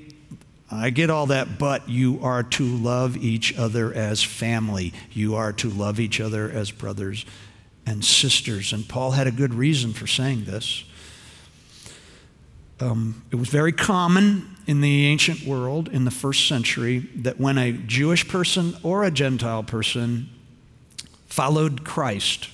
I 0.72 0.92
get 0.92 1.10
all 1.10 1.28
that, 1.28 1.58
but 1.58 1.90
you 1.90 2.20
are 2.22 2.44
to 2.44 2.64
love 2.64 3.18
each 3.18 3.58
other 3.58 3.92
as 3.94 4.22
family. 4.22 4.94
You 5.12 5.36
are 5.36 5.52
to 5.54 5.70
love 5.70 6.00
each 6.00 6.22
other 6.22 6.50
as 6.50 6.70
brothers 6.70 7.26
and 7.88 8.06
sisters. 8.06 8.72
And 8.72 8.88
Paul 8.88 9.12
had 9.12 9.26
a 9.26 9.32
good 9.32 9.54
reason 9.54 9.94
for 9.94 10.06
saying 10.06 10.46
this. 10.46 10.84
Um, 12.80 13.24
it 13.32 13.36
was 13.36 13.50
very 13.50 13.72
common 13.72 14.56
in 14.68 14.82
the 14.82 15.08
ancient 15.08 15.44
world 15.44 15.90
in 15.90 16.06
the 16.06 16.12
first 16.12 16.48
century 16.48 17.00
that 17.16 17.40
when 17.40 17.58
a 17.58 17.74
Jewish 17.74 18.28
person 18.28 18.78
or 18.84 19.04
a 19.04 19.12
Gentile 19.12 19.64
person 19.64 20.30
followed 21.30 21.86
Christ, 21.86 22.50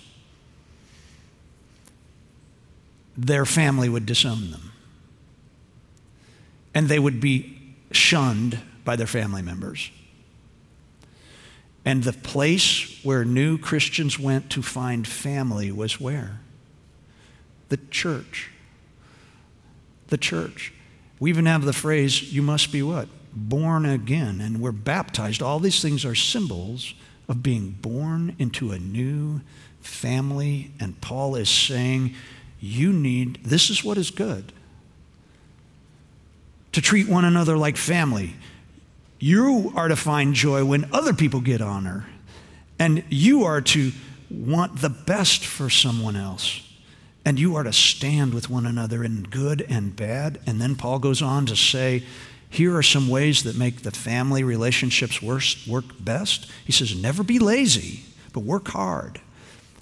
their 3.17 3.45
family 3.45 3.89
would 3.89 4.05
disown 4.05 4.51
them. 4.51 4.71
And 6.73 6.89
they 6.89 6.99
would 6.99 7.21
be 7.21 7.57
shunned 7.91 8.59
by 8.83 8.97
their 8.97 9.07
family 9.07 9.41
members. 9.41 9.89
And 11.85 12.03
the 12.03 12.13
place 12.13 12.99
where 13.03 13.23
new 13.23 13.57
Christians 13.57 14.19
went 14.19 14.49
to 14.51 14.61
find 14.61 15.07
family 15.07 15.71
was 15.71 16.01
where? 16.01 16.39
The 17.69 17.77
church. 17.77 18.49
The 20.07 20.17
church. 20.17 20.73
We 21.19 21.29
even 21.29 21.45
have 21.45 21.63
the 21.63 21.73
phrase, 21.73 22.33
you 22.33 22.41
must 22.41 22.71
be 22.71 22.81
what? 22.81 23.07
Born 23.33 23.85
again. 23.85 24.41
And 24.41 24.59
we're 24.59 24.73
baptized. 24.73 25.41
All 25.41 25.59
these 25.59 25.81
things 25.81 26.03
are 26.03 26.15
symbols 26.15 26.93
of 27.27 27.43
being 27.43 27.71
born 27.71 28.35
into 28.39 28.71
a 28.71 28.79
new 28.79 29.41
family. 29.81 30.71
And 30.79 30.99
Paul 31.01 31.35
is 31.35 31.49
saying, 31.49 32.15
you 32.59 32.91
need, 32.93 33.43
this 33.43 33.69
is 33.69 33.83
what 33.83 33.97
is 33.97 34.11
good 34.11 34.51
to 36.75 36.81
treat 36.81 37.07
one 37.07 37.23
another 37.23 37.57
like 37.57 37.77
family. 37.77 38.35
You 39.17 39.71
are 39.77 39.87
to 39.87 39.95
find 39.95 40.33
joy 40.33 40.65
when 40.65 40.89
other 40.91 41.13
people 41.13 41.39
get 41.39 41.61
honor. 41.61 42.05
And 42.77 43.01
you 43.07 43.45
are 43.45 43.61
to 43.61 43.93
want 44.29 44.81
the 44.81 44.89
best 44.89 45.45
for 45.45 45.69
someone 45.69 46.17
else. 46.17 46.61
And 47.23 47.39
you 47.39 47.55
are 47.55 47.63
to 47.63 47.71
stand 47.71 48.33
with 48.33 48.49
one 48.49 48.65
another 48.65 49.05
in 49.05 49.23
good 49.23 49.65
and 49.69 49.95
bad. 49.95 50.41
And 50.45 50.59
then 50.59 50.75
Paul 50.75 50.99
goes 50.99 51.21
on 51.21 51.45
to 51.45 51.55
say, 51.55 52.03
here 52.55 52.75
are 52.75 52.83
some 52.83 53.07
ways 53.07 53.43
that 53.43 53.57
make 53.57 53.81
the 53.81 53.91
family 53.91 54.43
relationships 54.43 55.21
work 55.21 55.85
best. 55.99 56.49
He 56.65 56.71
says, 56.71 56.95
never 56.95 57.23
be 57.23 57.39
lazy, 57.39 58.05
but 58.33 58.41
work 58.41 58.69
hard 58.69 59.19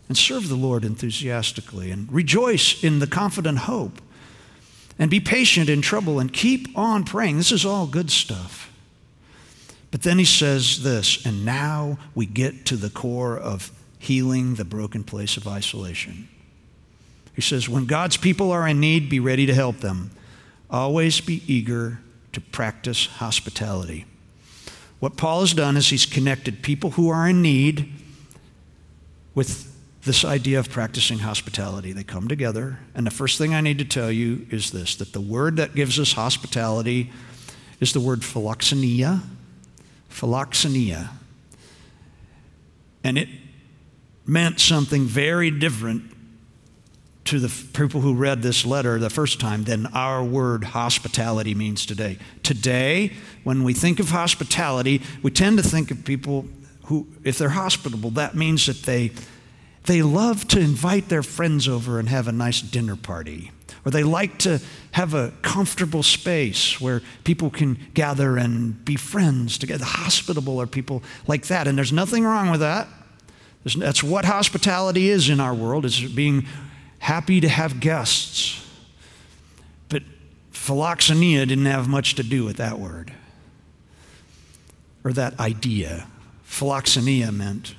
and 0.07 0.17
serve 0.17 0.49
the 0.49 0.55
Lord 0.55 0.83
enthusiastically 0.83 1.91
and 1.91 2.11
rejoice 2.11 2.83
in 2.83 2.99
the 2.99 3.07
confident 3.07 3.59
hope 3.59 4.01
and 4.99 5.09
be 5.09 5.19
patient 5.19 5.69
in 5.69 5.81
trouble 5.81 6.19
and 6.19 6.31
keep 6.31 6.67
on 6.77 7.03
praying. 7.03 7.37
This 7.37 7.51
is 7.51 7.65
all 7.65 7.87
good 7.87 8.11
stuff. 8.11 8.71
But 9.91 10.01
then 10.01 10.17
he 10.17 10.25
says 10.25 10.83
this, 10.83 11.23
and 11.25 11.45
now 11.45 11.99
we 12.15 12.25
get 12.25 12.65
to 12.65 12.75
the 12.75 12.89
core 12.89 13.37
of 13.37 13.71
healing 13.99 14.55
the 14.55 14.65
broken 14.65 15.03
place 15.03 15.37
of 15.37 15.47
isolation. 15.47 16.27
He 17.35 17.41
says, 17.41 17.69
When 17.69 17.85
God's 17.85 18.17
people 18.17 18.51
are 18.51 18.67
in 18.67 18.79
need, 18.79 19.09
be 19.09 19.19
ready 19.19 19.45
to 19.45 19.53
help 19.53 19.77
them. 19.77 20.11
Always 20.69 21.21
be 21.21 21.43
eager 21.45 21.99
to 22.33 22.41
practice 22.41 23.05
hospitality. 23.05 24.05
What 24.99 25.17
Paul 25.17 25.41
has 25.41 25.53
done 25.53 25.77
is 25.77 25.89
he's 25.89 26.05
connected 26.05 26.61
people 26.61 26.91
who 26.91 27.09
are 27.09 27.27
in 27.27 27.41
need 27.41 27.91
with 29.35 29.69
this 30.03 30.25
idea 30.25 30.59
of 30.59 30.69
practicing 30.69 31.19
hospitality. 31.19 31.93
They 31.93 32.03
come 32.03 32.27
together, 32.27 32.79
and 32.93 33.07
the 33.07 33.11
first 33.11 33.37
thing 33.37 33.53
I 33.53 33.61
need 33.61 33.79
to 33.79 33.85
tell 33.85 34.11
you 34.11 34.45
is 34.49 34.71
this 34.71 34.95
that 34.97 35.13
the 35.13 35.21
word 35.21 35.57
that 35.57 35.75
gives 35.75 35.99
us 35.99 36.13
hospitality 36.13 37.11
is 37.79 37.93
the 37.93 37.99
word 37.99 38.19
philoxenia. 38.19 39.21
Philoxenia. 40.09 41.09
And 43.03 43.17
it 43.17 43.29
meant 44.25 44.59
something 44.59 45.05
very 45.05 45.51
different 45.51 46.13
to 47.25 47.39
the 47.39 47.49
people 47.73 48.01
who 48.01 48.13
read 48.13 48.41
this 48.41 48.65
letter 48.65 48.99
the 48.99 49.09
first 49.09 49.39
time 49.39 49.63
than 49.63 49.87
our 49.87 50.23
word 50.23 50.63
hospitality 50.63 51.55
means 51.55 51.85
today. 51.85 52.17
Today, 52.43 53.13
when 53.43 53.63
we 53.63 53.73
think 53.73 53.99
of 53.99 54.09
hospitality, 54.09 55.01
we 55.21 55.31
tend 55.31 55.57
to 55.57 55.63
think 55.63 55.89
of 55.89 56.03
people 56.03 56.45
who, 56.85 57.07
if 57.23 57.37
they're 57.37 57.49
hospitable, 57.49 58.09
that 58.11 58.35
means 58.35 58.65
that 58.65 58.83
they 58.83 59.11
they 59.85 60.01
love 60.01 60.47
to 60.47 60.59
invite 60.59 61.09
their 61.09 61.23
friends 61.23 61.67
over 61.67 61.99
and 61.99 62.07
have 62.07 62.27
a 62.27 62.31
nice 62.31 62.61
dinner 62.61 62.95
party. 62.95 63.51
Or 63.85 63.91
they 63.91 64.03
like 64.03 64.37
to 64.39 64.61
have 64.91 65.13
a 65.13 65.33
comfortable 65.41 66.03
space 66.03 66.79
where 66.79 67.01
people 67.25 67.49
can 67.49 67.77
gather 67.93 68.37
and 68.37 68.83
be 68.85 68.95
friends 68.95 69.57
together. 69.57 69.83
Hospitable 69.83 70.61
are 70.61 70.67
people 70.67 71.03
like 71.27 71.47
that. 71.47 71.67
And 71.67 71.77
there's 71.77 71.91
nothing 71.91 72.23
wrong 72.23 72.49
with 72.49 72.61
that. 72.61 72.87
that's 73.75 74.01
what 74.01 74.23
hospitality 74.23 75.09
is 75.09 75.29
in 75.29 75.41
our 75.41 75.53
world, 75.53 75.83
is 75.83 75.99
being 75.99 76.45
happy 77.03 77.41
to 77.41 77.49
have 77.49 77.81
guests. 77.81 78.65
But 79.89 80.03
philoxenia 80.53 81.45
didn't 81.45 81.65
have 81.65 81.89
much 81.89 82.15
to 82.15 82.23
do 82.23 82.45
with 82.45 82.55
that 82.57 82.79
word 82.79 83.11
or 85.03 85.11
that 85.11 85.37
idea. 85.37 86.07
Philoxenia 86.47 87.33
meant 87.33 87.75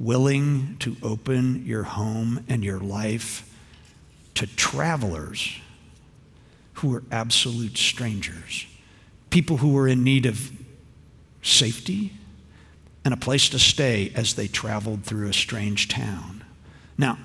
willing 0.00 0.76
to 0.80 0.96
open 1.00 1.64
your 1.64 1.84
home 1.84 2.44
and 2.48 2.64
your 2.64 2.80
life 2.80 3.48
to 4.34 4.48
travelers 4.56 5.56
who 6.74 6.88
were 6.88 7.04
absolute 7.12 7.78
strangers, 7.78 8.66
people 9.30 9.58
who 9.58 9.72
were 9.72 9.86
in 9.86 10.02
need 10.02 10.26
of 10.26 10.50
safety 11.40 12.12
and 13.04 13.14
a 13.14 13.16
place 13.16 13.48
to 13.50 13.60
stay 13.60 14.12
as 14.16 14.34
they 14.34 14.48
traveled 14.48 15.04
through 15.04 15.28
a 15.28 15.32
strange 15.32 15.86
town. 15.86 16.42
Now, 16.98 17.16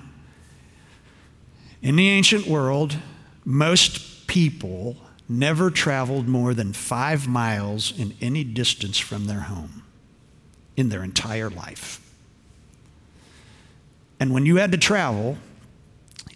in 1.82 1.96
the 1.96 2.08
ancient 2.08 2.46
world, 2.46 2.96
most 3.44 4.26
people 4.26 4.96
never 5.28 5.70
traveled 5.70 6.28
more 6.28 6.54
than 6.54 6.72
five 6.72 7.26
miles 7.28 7.96
in 7.98 8.14
any 8.20 8.44
distance 8.44 8.98
from 8.98 9.26
their 9.26 9.40
home 9.40 9.82
in 10.76 10.88
their 10.88 11.04
entire 11.04 11.50
life. 11.50 12.00
And 14.18 14.32
when 14.32 14.46
you 14.46 14.56
had 14.56 14.72
to 14.72 14.78
travel, 14.78 15.36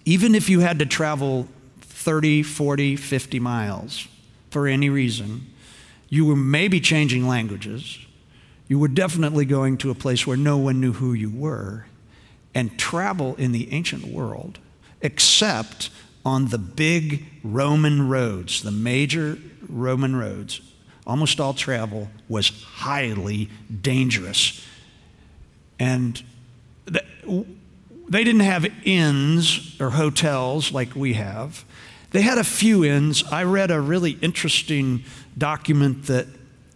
even 0.04 0.35
if 0.35 0.48
you 0.48 0.61
had 0.61 0.78
to 0.78 0.87
travel 0.87 1.48
30, 1.80 2.42
40, 2.42 2.96
50 2.96 3.40
miles 3.40 4.07
for 4.50 4.66
any 4.66 4.88
reason, 4.88 5.46
you 6.09 6.26
were 6.26 6.37
maybe 6.37 6.80
changing 6.80 7.26
languages. 7.26 7.98
You 8.68 8.78
were 8.78 8.88
definitely 8.88 9.44
going 9.44 9.78
to 9.78 9.90
a 9.90 9.94
place 9.94 10.26
where 10.26 10.37
no 10.37 10.57
one 10.57 10.80
knew 10.80 10.92
who 10.92 11.12
you 11.12 11.30
were. 11.30 11.87
And 12.54 12.78
travel 12.78 13.35
in 13.37 13.52
the 13.52 13.72
ancient 13.72 14.07
world, 14.07 14.59
except 15.04 15.90
on 16.24 16.46
the 16.46 16.58
big 16.58 17.26
Roman 17.44 18.08
roads, 18.08 18.62
the 18.62 18.72
major 18.72 19.38
Roman 19.68 20.16
roads, 20.16 20.60
almost 21.06 21.38
all 21.38 21.54
travel 21.54 22.08
was 22.28 22.48
highly 22.64 23.50
dangerous. 23.82 24.66
And 25.78 26.20
they 26.86 28.24
didn't 28.24 28.40
have 28.40 28.66
inns 28.84 29.76
or 29.80 29.90
hotels 29.90 30.72
like 30.72 30.96
we 30.96 31.14
have. 31.14 31.64
They 32.10 32.22
had 32.22 32.38
a 32.38 32.44
few 32.44 32.84
inns. 32.84 33.24
I 33.24 33.44
read 33.44 33.70
a 33.70 33.80
really 33.80 34.12
interesting 34.22 35.04
document 35.36 36.04
that 36.04 36.26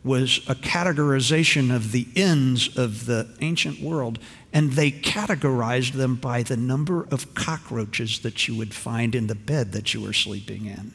was 0.09 0.41
a 0.49 0.55
categorization 0.55 1.75
of 1.75 1.93
the 1.93 2.09
ends 2.17 2.77
of 2.77 3.05
the 3.05 3.29
ancient 3.41 3.81
world, 3.81 4.19
and 4.53 4.73
they 4.73 4.91
categorized 4.91 5.93
them 5.93 6.17
by 6.17 6.43
the 6.43 6.57
number 6.57 7.07
of 7.11 7.35
cockroaches 7.35 8.21
that 8.21 8.49
you 8.49 8.57
would 8.57 8.73
find 8.73 9.15
in 9.15 9.27
the 9.27 9.35
bed 9.35 9.73
that 9.73 9.93
you 9.93 10.01
were 10.01 10.15
sleeping 10.15 10.65
in. 10.65 10.95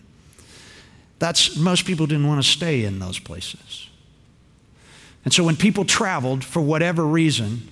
That's 1.20 1.56
most 1.56 1.86
people 1.86 2.08
didn't 2.08 2.28
want 2.28 2.44
to 2.44 2.50
stay 2.50 2.84
in 2.84 2.98
those 2.98 3.20
places. 3.20 3.88
And 5.24 5.34
so 5.34 5.44
when 5.44 5.56
people 5.56 5.86
traveled 5.86 6.44
for 6.44 6.62
whatever 6.62 7.06
reason, 7.06 7.70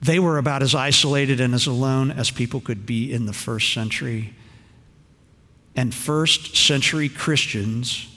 they 0.00 0.18
were 0.18 0.38
about 0.38 0.62
as 0.62 0.74
isolated 0.74 1.38
and 1.38 1.54
as 1.54 1.66
alone 1.66 2.10
as 2.10 2.30
people 2.30 2.60
could 2.60 2.86
be 2.86 3.12
in 3.12 3.26
the 3.26 3.32
first 3.32 3.74
century. 3.74 4.34
And 5.76 5.94
first 5.94 6.56
century 6.56 7.08
Christians 7.08 8.08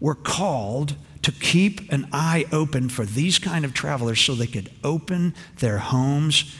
were 0.00 0.14
called 0.14 0.94
to 1.22 1.32
keep 1.32 1.92
an 1.92 2.08
eye 2.12 2.46
open 2.50 2.88
for 2.88 3.04
these 3.04 3.38
kind 3.38 3.64
of 3.64 3.74
travelers 3.74 4.20
so 4.20 4.34
they 4.34 4.46
could 4.46 4.70
open 4.82 5.34
their 5.58 5.78
homes 5.78 6.56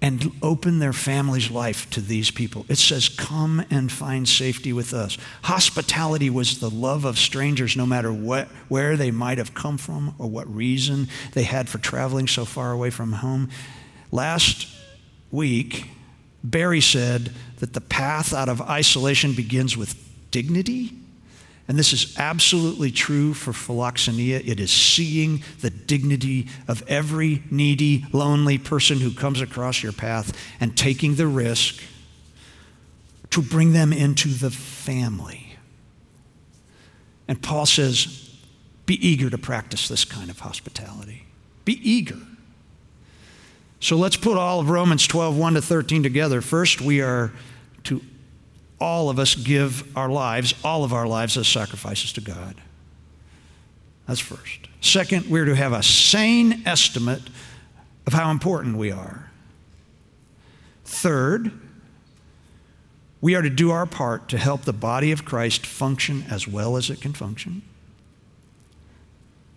and 0.00 0.30
open 0.42 0.78
their 0.78 0.92
family's 0.92 1.50
life 1.50 1.88
to 1.90 2.00
these 2.00 2.30
people. 2.30 2.64
It 2.68 2.78
says, 2.78 3.08
Come 3.08 3.64
and 3.70 3.90
find 3.90 4.28
safety 4.28 4.72
with 4.72 4.94
us. 4.94 5.16
Hospitality 5.42 6.30
was 6.30 6.60
the 6.60 6.70
love 6.70 7.04
of 7.04 7.18
strangers, 7.18 7.76
no 7.76 7.86
matter 7.86 8.12
what, 8.12 8.48
where 8.68 8.96
they 8.96 9.10
might 9.10 9.38
have 9.38 9.54
come 9.54 9.78
from 9.78 10.14
or 10.18 10.28
what 10.28 10.54
reason 10.54 11.08
they 11.32 11.44
had 11.44 11.68
for 11.68 11.78
traveling 11.78 12.28
so 12.28 12.44
far 12.44 12.72
away 12.72 12.90
from 12.90 13.12
home. 13.12 13.50
Last 14.12 14.68
week, 15.30 15.90
Barry 16.44 16.80
said 16.80 17.32
that 17.58 17.72
the 17.72 17.80
path 17.80 18.32
out 18.32 18.48
of 18.48 18.60
isolation 18.62 19.32
begins 19.32 19.76
with 19.76 19.96
dignity 20.30 20.92
and 21.68 21.78
this 21.78 21.92
is 21.92 22.16
absolutely 22.18 22.92
true 22.92 23.34
for 23.34 23.52
philoxenia. 23.52 24.46
It 24.46 24.60
is 24.60 24.70
seeing 24.70 25.42
the 25.60 25.70
dignity 25.70 26.48
of 26.68 26.84
every 26.88 27.42
needy, 27.50 28.06
lonely 28.12 28.58
person 28.58 29.00
who 29.00 29.12
comes 29.12 29.40
across 29.40 29.82
your 29.82 29.92
path 29.92 30.36
and 30.60 30.76
taking 30.76 31.16
the 31.16 31.26
risk 31.26 31.82
to 33.30 33.42
bring 33.42 33.72
them 33.72 33.92
into 33.92 34.28
the 34.28 34.50
family. 34.50 35.56
And 37.26 37.42
Paul 37.42 37.66
says, 37.66 38.22
be 38.86 38.94
eager 39.06 39.28
to 39.28 39.38
practice 39.38 39.88
this 39.88 40.04
kind 40.04 40.30
of 40.30 40.38
hospitality. 40.38 41.24
Be 41.64 41.72
eager. 41.82 42.18
So 43.80 43.96
let's 43.96 44.16
put 44.16 44.38
all 44.38 44.60
of 44.60 44.70
Romans 44.70 45.06
12, 45.06 45.36
1 45.36 45.54
to 45.54 45.62
13 45.62 46.04
together. 46.04 46.40
First, 46.40 46.80
we 46.80 47.02
are 47.02 47.32
to 47.84 48.00
all 48.78 49.08
of 49.08 49.18
us 49.18 49.34
give 49.34 49.96
our 49.96 50.08
lives, 50.08 50.54
all 50.62 50.84
of 50.84 50.92
our 50.92 51.06
lives, 51.06 51.36
as 51.36 51.48
sacrifices 51.48 52.12
to 52.14 52.20
God. 52.20 52.56
That's 54.06 54.20
first. 54.20 54.68
Second, 54.80 55.28
we're 55.30 55.46
to 55.46 55.56
have 55.56 55.72
a 55.72 55.82
sane 55.82 56.62
estimate 56.66 57.22
of 58.06 58.12
how 58.12 58.30
important 58.30 58.76
we 58.76 58.90
are. 58.92 59.30
Third, 60.84 61.50
we 63.20 63.34
are 63.34 63.42
to 63.42 63.50
do 63.50 63.70
our 63.70 63.86
part 63.86 64.28
to 64.28 64.38
help 64.38 64.62
the 64.62 64.72
body 64.72 65.10
of 65.10 65.24
Christ 65.24 65.66
function 65.66 66.24
as 66.30 66.46
well 66.46 66.76
as 66.76 66.90
it 66.90 67.00
can 67.00 67.12
function. 67.12 67.62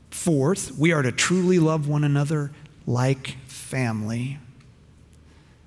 Fourth, 0.09 0.71
we 0.77 0.91
are 0.91 1.03
to 1.03 1.11
truly 1.11 1.59
love 1.59 1.87
one 1.87 2.03
another 2.03 2.51
like 2.87 3.37
family. 3.45 4.39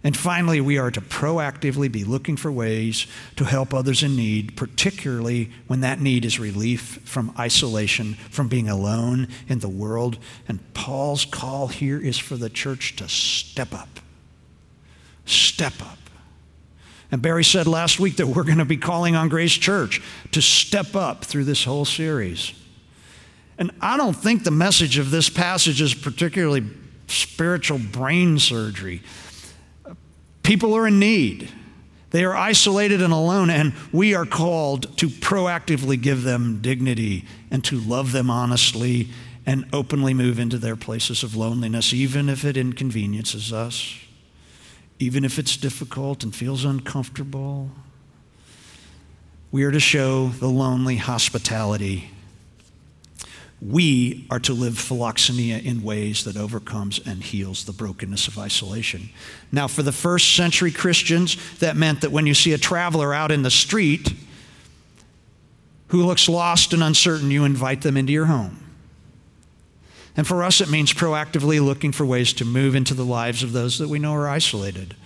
And 0.05 0.17
finally, 0.17 0.61
we 0.61 0.79
are 0.79 0.91
to 0.91 1.01
proactively 1.01 1.91
be 1.91 2.03
looking 2.03 2.37
for 2.37 2.51
ways 2.51 3.07
to 3.37 3.45
help 3.45 3.73
others 3.73 4.03
in 4.03 4.17
need, 4.17 4.57
particularly 4.57 5.51
when 5.69 5.81
that 5.81 6.01
need 6.01 6.25
is 6.25 6.41
relief 6.41 7.01
from 7.05 7.33
isolation, 7.39 8.15
from 8.31 8.49
being 8.49 8.69
alone 8.69 9.29
in 9.49 9.61
the 9.61 9.69
world. 9.69 10.19
And 10.49 10.61
Paul's 10.75 11.25
call 11.25 11.69
here 11.69 12.01
is 12.01 12.19
for 12.19 12.37
the 12.37 12.51
church 12.51 12.97
to 12.97 13.09
step 13.09 13.73
up. 13.73 14.01
Step 15.25 15.75
up. 15.81 15.99
And 17.13 17.23
Barry 17.23 17.45
said 17.45 17.69
last 17.69 18.01
week 18.01 18.17
that 18.17 18.27
we're 18.27 18.43
going 18.43 18.59
to 18.59 18.65
be 18.65 18.79
calling 18.79 19.15
on 19.15 19.29
Grace 19.29 19.53
Church 19.53 20.03
to 20.33 20.43
step 20.43 20.97
up 20.97 21.25
through 21.25 21.45
this 21.45 21.63
whole 21.63 21.85
series. 21.85 22.55
And 23.59 23.71
I 23.81 23.97
don't 23.97 24.15
think 24.15 24.43
the 24.43 24.51
message 24.51 24.99
of 24.99 25.11
this 25.11 25.29
passage 25.29 25.81
is 25.81 25.95
particularly 25.95 26.65
spiritual 27.07 27.79
brain 27.79 28.39
surgery. 28.39 29.03
People 30.43 30.75
are 30.75 30.87
in 30.87 30.99
need. 30.99 31.51
They 32.11 32.25
are 32.25 32.37
isolated 32.37 33.01
and 33.01 33.13
alone, 33.13 33.49
and 33.49 33.73
we 33.93 34.15
are 34.15 34.27
called 34.27 34.97
to 34.99 35.09
proactively 35.09 36.01
give 36.01 36.25
them 36.25 36.61
dignity 36.61 37.25
and 37.51 37.65
to 37.65 37.81
love 37.81 38.13
them 38.13 38.31
honestly 38.31 39.09
and 39.47 39.65
openly 39.73 40.15
move 40.15 40.39
into 40.39 40.59
their 40.59 40.77
places 40.77 41.23
of 41.23 41.35
loneliness, 41.35 41.93
even 41.93 42.29
if 42.29 42.45
it 42.45 42.57
inconveniences 42.57 43.53
us, 43.53 43.99
even 44.99 45.25
if 45.25 45.39
it's 45.39 45.57
difficult 45.57 46.23
and 46.23 46.35
feels 46.35 46.65
uncomfortable. 46.65 47.71
We 49.51 49.65
are 49.65 49.73
to 49.73 49.81
show 49.81 50.29
the 50.29 50.49
lonely 50.49 50.97
hospitality 50.97 52.11
we 53.65 54.27
are 54.29 54.41
to 54.41 54.53
live 54.53 54.75
philoxenia 54.75 55.65
in 55.65 55.85
ways 55.85 56.25
that 56.25 56.37
overcomes 56.37 56.99
and 57.07 57.23
heals 57.23 57.65
the 57.65 57.73
brokenness 57.73 58.27
of 58.27 58.39
isolation. 58.39 59.09
Now, 59.53 59.69
for 59.69 59.85
the 59.85 59.93
first 59.93 60.35
century 60.35 60.73
Christians, 60.73 61.37
that 61.61 61.77
meant 61.77 62.01
that 62.01 62.11
when 62.11 62.27
you 62.27 62.35
see 62.35 62.53
a 62.53 62.59
traveler 62.59 63.15
out 63.15 63.31
in 63.31 63.43
the 63.43 63.51
street 63.51 64.15
who 65.89 66.05
looks 66.05 66.29
lost 66.29 66.73
and 66.73 66.83
uncertain, 66.83 67.31
you 67.31 67.45
invite 67.45 67.83
them 67.83 67.97
into 67.97 68.13
your 68.13 68.27
home. 68.27 68.59
And 70.17 70.27
for 70.27 70.43
us, 70.43 70.61
it 70.61 70.69
means 70.69 70.93
proactively 70.93 71.65
looking 71.65 71.93
for 71.93 72.05
ways 72.05 72.33
to 72.35 72.45
move 72.45 72.75
into 72.75 72.95
the 72.95 73.05
lives 73.05 73.43
of 73.43 73.53
those 73.53 73.79
that 73.79 73.89
we 73.89 73.99
know 73.99 74.13
are 74.15 74.29
isolated. 74.29 74.97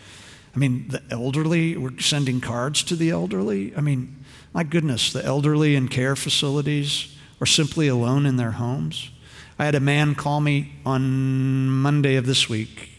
I 0.54 0.58
mean, 0.58 0.88
the 0.88 1.02
elderly, 1.10 1.76
we're 1.76 1.98
sending 1.98 2.40
cards 2.40 2.82
to 2.84 2.96
the 2.96 3.10
elderly. 3.10 3.76
I 3.76 3.82
mean, 3.82 4.24
my 4.54 4.62
goodness, 4.62 5.12
the 5.12 5.24
elderly 5.24 5.76
in 5.76 5.88
care 5.88 6.16
facilities 6.16 7.15
or 7.40 7.46
simply 7.46 7.88
alone 7.88 8.26
in 8.26 8.36
their 8.36 8.52
homes. 8.52 9.10
I 9.58 9.64
had 9.64 9.74
a 9.74 9.80
man 9.80 10.14
call 10.14 10.40
me 10.40 10.74
on 10.84 11.68
Monday 11.68 12.16
of 12.16 12.26
this 12.26 12.48
week 12.48 12.90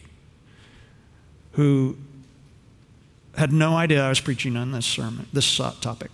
who 1.52 1.96
had 3.36 3.52
no 3.52 3.76
idea 3.76 4.04
I 4.04 4.08
was 4.08 4.20
preaching 4.20 4.56
on 4.56 4.72
this 4.72 4.86
sermon, 4.86 5.26
this 5.32 5.56
topic. 5.56 6.10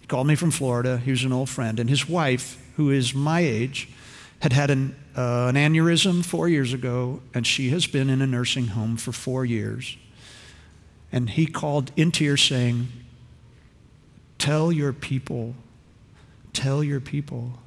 He 0.00 0.06
called 0.06 0.26
me 0.26 0.34
from 0.34 0.50
Florida. 0.50 0.98
He 0.98 1.10
was 1.10 1.24
an 1.24 1.32
old 1.32 1.48
friend, 1.48 1.80
and 1.80 1.88
his 1.88 2.08
wife, 2.08 2.62
who 2.76 2.90
is 2.90 3.14
my 3.14 3.40
age, 3.40 3.88
had 4.40 4.52
had 4.52 4.70
an, 4.70 4.94
uh, 5.16 5.46
an 5.48 5.54
aneurysm 5.54 6.24
four 6.24 6.48
years 6.48 6.72
ago, 6.72 7.20
and 7.34 7.46
she 7.46 7.70
has 7.70 7.86
been 7.86 8.10
in 8.10 8.20
a 8.20 8.26
nursing 8.26 8.68
home 8.68 8.96
for 8.96 9.12
four 9.12 9.44
years. 9.44 9.96
And 11.10 11.30
he 11.30 11.46
called 11.46 11.92
in 11.96 12.12
tears 12.12 12.42
saying, 12.42 12.88
Tell 14.38 14.70
your 14.70 14.92
people, 14.92 15.54
tell 16.52 16.84
your 16.84 17.00
people 17.00 17.58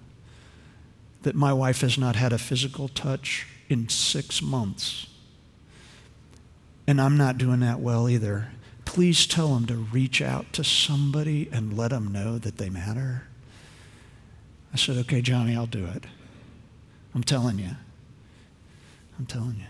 that 1.23 1.35
my 1.35 1.53
wife 1.53 1.81
has 1.81 1.97
not 1.97 2.15
had 2.15 2.33
a 2.33 2.37
physical 2.37 2.87
touch 2.87 3.47
in 3.67 3.89
six 3.89 4.41
months. 4.41 5.07
And 6.87 6.99
I'm 6.99 7.17
not 7.17 7.37
doing 7.37 7.59
that 7.59 7.79
well 7.79 8.09
either. 8.09 8.51
Please 8.85 9.27
tell 9.27 9.53
them 9.53 9.67
to 9.67 9.75
reach 9.75 10.21
out 10.21 10.51
to 10.53 10.63
somebody 10.63 11.47
and 11.51 11.77
let 11.77 11.91
them 11.91 12.11
know 12.11 12.37
that 12.39 12.57
they 12.57 12.69
matter. 12.69 13.27
I 14.73 14.77
said, 14.77 14.97
okay, 14.97 15.21
Johnny, 15.21 15.55
I'll 15.55 15.67
do 15.67 15.85
it. 15.85 16.05
I'm 17.13 17.23
telling 17.23 17.59
you. 17.59 17.71
I'm 19.17 19.25
telling 19.25 19.57
you. 19.57 19.65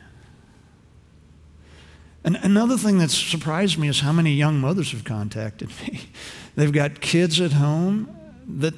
And 2.24 2.38
another 2.38 2.78
thing 2.78 3.00
that 3.00 3.10
surprised 3.10 3.78
me 3.78 3.88
is 3.88 4.02
how 4.02 4.12
many 4.12 4.34
young 4.34 4.60
mothers 4.60 4.92
have 4.92 5.04
contacted 5.04 5.72
me. 5.82 6.02
They've 6.56 6.72
got 6.72 7.02
kids 7.02 7.40
at 7.40 7.54
home 7.54 8.16
that 8.48 8.74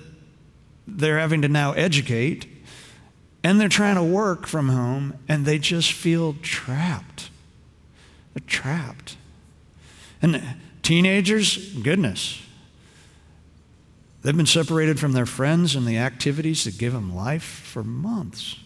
they're 0.88 1.19
having 1.19 1.41
to 1.41 1.47
now 1.47 1.71
educate 1.73 2.47
and 3.43 3.60
they're 3.60 3.69
trying 3.69 3.95
to 3.95 4.04
work 4.04 4.45
from 4.47 4.69
home 4.69 5.15
and 5.27 5.45
they 5.45 5.58
just 5.58 5.91
feel 5.91 6.36
trapped. 6.41 7.30
They're 8.34 8.47
trapped. 8.47 9.17
And 10.21 10.41
teenagers, 10.84 11.73
goodness, 11.73 12.41
they've 14.21 14.38
been 14.38 14.45
separated 14.45 14.99
from 14.99 15.13
their 15.13 15.25
friends 15.25 15.75
and 15.75 15.88
the 15.88 15.97
activities 15.97 16.65
that 16.65 16.77
give 16.77 16.93
them 16.93 17.15
life 17.15 17.43
for 17.43 17.84
months. 17.84 18.58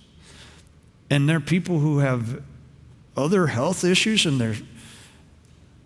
And 1.10 1.30
they're 1.30 1.40
people 1.40 1.80
who 1.80 2.00
have 2.00 2.44
other 3.16 3.48
health 3.48 3.84
issues 3.86 4.26
and 4.26 4.42
they're 4.42 4.58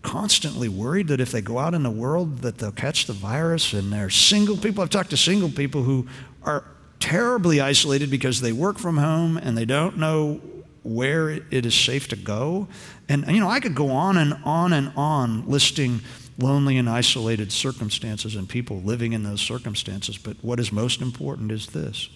constantly 0.02 0.68
worried 0.68 1.08
that 1.08 1.20
if 1.20 1.30
they 1.30 1.42
go 1.42 1.58
out 1.58 1.74
in 1.74 1.82
the 1.82 1.90
world 1.90 2.38
that 2.38 2.58
they'll 2.58 2.72
catch 2.72 3.06
the 3.06 3.12
virus 3.12 3.72
and 3.74 3.92
they're 3.92 4.08
single 4.08 4.56
people 4.56 4.82
i've 4.82 4.88
talked 4.88 5.10
to 5.10 5.16
single 5.16 5.50
people 5.50 5.82
who 5.82 6.06
are 6.42 6.64
terribly 7.00 7.60
isolated 7.60 8.10
because 8.10 8.40
they 8.40 8.52
work 8.52 8.78
from 8.78 8.98
home 8.98 9.36
and 9.36 9.58
they 9.58 9.64
don't 9.64 9.96
know 9.96 10.40
where 10.82 11.30
it 11.30 11.66
is 11.66 11.74
safe 11.74 12.08
to 12.08 12.16
go. 12.16 12.68
And, 13.08 13.26
you 13.26 13.40
know, 13.40 13.48
I 13.48 13.60
could 13.60 13.74
go 13.74 13.90
on 13.90 14.16
and 14.16 14.34
on 14.44 14.72
and 14.72 14.92
on 14.96 15.48
listing 15.48 16.00
lonely 16.38 16.78
and 16.78 16.88
isolated 16.88 17.52
circumstances 17.52 18.34
and 18.34 18.48
people 18.48 18.80
living 18.80 19.12
in 19.12 19.22
those 19.22 19.40
circumstances. 19.40 20.16
But 20.16 20.36
what 20.42 20.58
is 20.58 20.72
most 20.72 21.02
important 21.02 21.52
is 21.52 21.66
this 21.68 22.08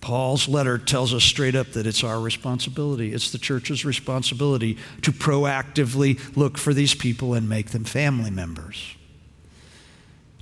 Paul's 0.00 0.48
letter 0.48 0.78
tells 0.78 1.12
us 1.12 1.24
straight 1.24 1.56
up 1.56 1.72
that 1.72 1.84
it's 1.84 2.04
our 2.04 2.20
responsibility. 2.20 3.12
It's 3.12 3.32
the 3.32 3.38
church's 3.38 3.84
responsibility 3.84 4.78
to 5.02 5.10
proactively 5.10 6.36
look 6.36 6.58
for 6.58 6.72
these 6.72 6.94
people 6.94 7.34
and 7.34 7.48
make 7.48 7.70
them 7.70 7.82
family 7.82 8.30
members, 8.30 8.94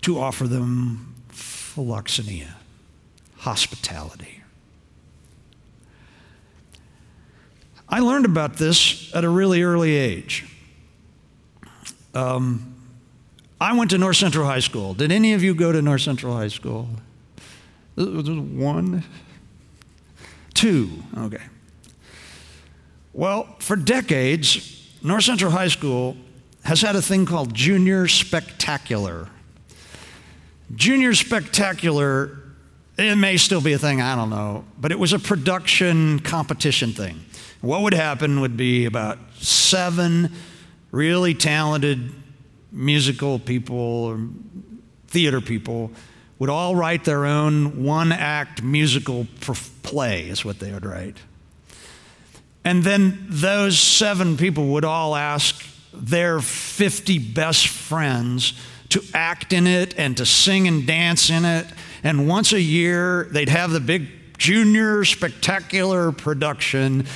to 0.02 0.18
offer 0.18 0.46
them 0.46 1.14
philoxenia, 1.30 2.52
hospitality. 3.44 4.42
I 7.86 8.00
learned 8.00 8.24
about 8.24 8.54
this 8.54 9.14
at 9.14 9.22
a 9.22 9.28
really 9.28 9.62
early 9.62 9.94
age. 9.94 10.46
Um, 12.14 12.74
I 13.60 13.76
went 13.76 13.90
to 13.90 13.98
North 13.98 14.16
Central 14.16 14.46
High 14.46 14.60
School. 14.60 14.94
Did 14.94 15.12
any 15.12 15.34
of 15.34 15.42
you 15.42 15.54
go 15.54 15.72
to 15.72 15.82
North 15.82 16.00
Central 16.00 16.34
High 16.34 16.48
School? 16.48 16.88
One? 17.96 19.04
Two. 20.54 20.90
Okay. 21.18 21.42
Well, 23.12 23.56
for 23.58 23.76
decades, 23.76 24.90
North 25.02 25.24
Central 25.24 25.50
High 25.50 25.68
School 25.68 26.16
has 26.64 26.80
had 26.80 26.96
a 26.96 27.02
thing 27.02 27.26
called 27.26 27.52
Junior 27.52 28.08
Spectacular. 28.08 29.28
Junior 30.74 31.12
Spectacular, 31.14 32.38
it 32.96 33.16
may 33.16 33.36
still 33.36 33.60
be 33.60 33.72
a 33.72 33.78
thing, 33.78 34.00
I 34.00 34.14
don't 34.14 34.30
know, 34.30 34.64
but 34.80 34.92
it 34.92 34.98
was 34.98 35.12
a 35.12 35.18
production 35.18 36.20
competition 36.20 36.92
thing. 36.92 37.24
What 37.60 37.82
would 37.82 37.94
happen 37.94 38.40
would 38.40 38.56
be 38.56 38.84
about 38.84 39.18
seven 39.36 40.32
really 40.90 41.34
talented 41.34 42.12
musical 42.70 43.38
people, 43.38 43.76
or 43.76 44.20
theater 45.08 45.40
people, 45.40 45.90
would 46.38 46.50
all 46.50 46.76
write 46.76 47.04
their 47.04 47.24
own 47.24 47.84
one 47.84 48.12
act 48.12 48.62
musical 48.62 49.26
play, 49.82 50.28
is 50.28 50.44
what 50.44 50.58
they 50.58 50.72
would 50.72 50.84
write. 50.84 51.18
And 52.64 52.82
then 52.82 53.26
those 53.28 53.78
seven 53.78 54.36
people 54.36 54.68
would 54.68 54.84
all 54.84 55.14
ask 55.14 55.64
their 55.92 56.40
50 56.40 57.18
best 57.18 57.68
friends 57.68 58.54
to 58.88 59.02
act 59.12 59.52
in 59.52 59.66
it 59.66 59.94
and 59.98 60.16
to 60.16 60.26
sing 60.26 60.66
and 60.66 60.86
dance 60.86 61.30
in 61.30 61.44
it. 61.44 61.66
And 62.04 62.28
once 62.28 62.52
a 62.52 62.60
year, 62.60 63.24
they'd 63.32 63.48
have 63.48 63.70
the 63.70 63.80
big 63.80 64.06
junior 64.38 65.04
spectacular 65.04 66.12
production 66.12 67.06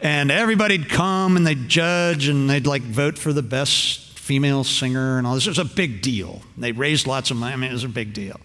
and 0.00 0.30
everybody'd 0.30 0.88
come 0.88 1.36
and 1.36 1.46
they'd 1.46 1.68
judge 1.68 2.28
and 2.28 2.48
they'd 2.48 2.66
like 2.66 2.82
vote 2.82 3.18
for 3.18 3.32
the 3.32 3.42
best 3.42 4.18
female 4.18 4.64
singer 4.64 5.18
and 5.18 5.26
all 5.26 5.34
this. 5.34 5.46
It 5.46 5.50
was 5.50 5.58
a 5.58 5.64
big 5.64 6.02
deal. 6.02 6.42
They 6.56 6.72
raised 6.72 7.06
lots 7.06 7.30
of 7.30 7.36
money. 7.36 7.52
I 7.52 7.56
mean, 7.56 7.70
it 7.70 7.74
was 7.74 7.84
a 7.84 7.88
big 7.88 8.12
deal. 8.12 8.40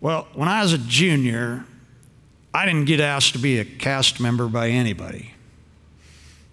Well, 0.00 0.28
when 0.34 0.48
I 0.48 0.62
was 0.62 0.72
a 0.72 0.78
junior, 0.78 1.64
I 2.52 2.66
didn't 2.66 2.84
get 2.84 3.00
asked 3.00 3.32
to 3.32 3.38
be 3.38 3.58
a 3.58 3.64
cast 3.64 4.20
member 4.20 4.46
by 4.48 4.70
anybody. 4.70 5.34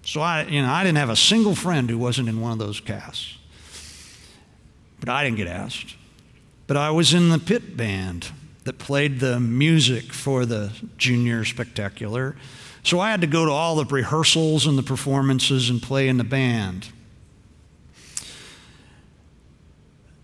So 0.04 0.20
I, 0.22 0.44
you 0.44 0.62
know, 0.62 0.72
I 0.72 0.84
didn't 0.84 0.98
have 0.98 1.10
a 1.10 1.16
single 1.16 1.54
friend 1.54 1.90
who 1.90 1.98
wasn't 1.98 2.28
in 2.28 2.42
one 2.42 2.54
of 2.54 2.60
those 2.60 2.80
casts. 2.80 3.38
But 5.00 5.10
I 5.10 5.24
didn't 5.24 5.38
get 5.38 5.48
asked. 5.48 5.96
But 6.66 6.78
I 6.78 6.90
was 6.90 7.14
in 7.14 7.30
the 7.30 7.40
pit 7.40 7.78
band 7.78 8.32
that 8.64 8.78
played 8.78 9.20
the 9.20 9.40
music 9.40 10.14
for 10.14 10.46
the 10.46 10.72
junior 10.98 11.44
spectacular. 11.46 12.36
So 12.84 13.00
I 13.00 13.12
had 13.12 13.22
to 13.22 13.28
go 13.28 13.46
to 13.46 13.52
all 13.52 13.76
the 13.76 13.86
rehearsals 13.86 14.66
and 14.66 14.78
the 14.78 14.84
performances 14.84 15.70
and 15.70 15.82
play 15.82 16.08
in 16.08 16.18
the 16.18 16.24
band. 16.24 16.90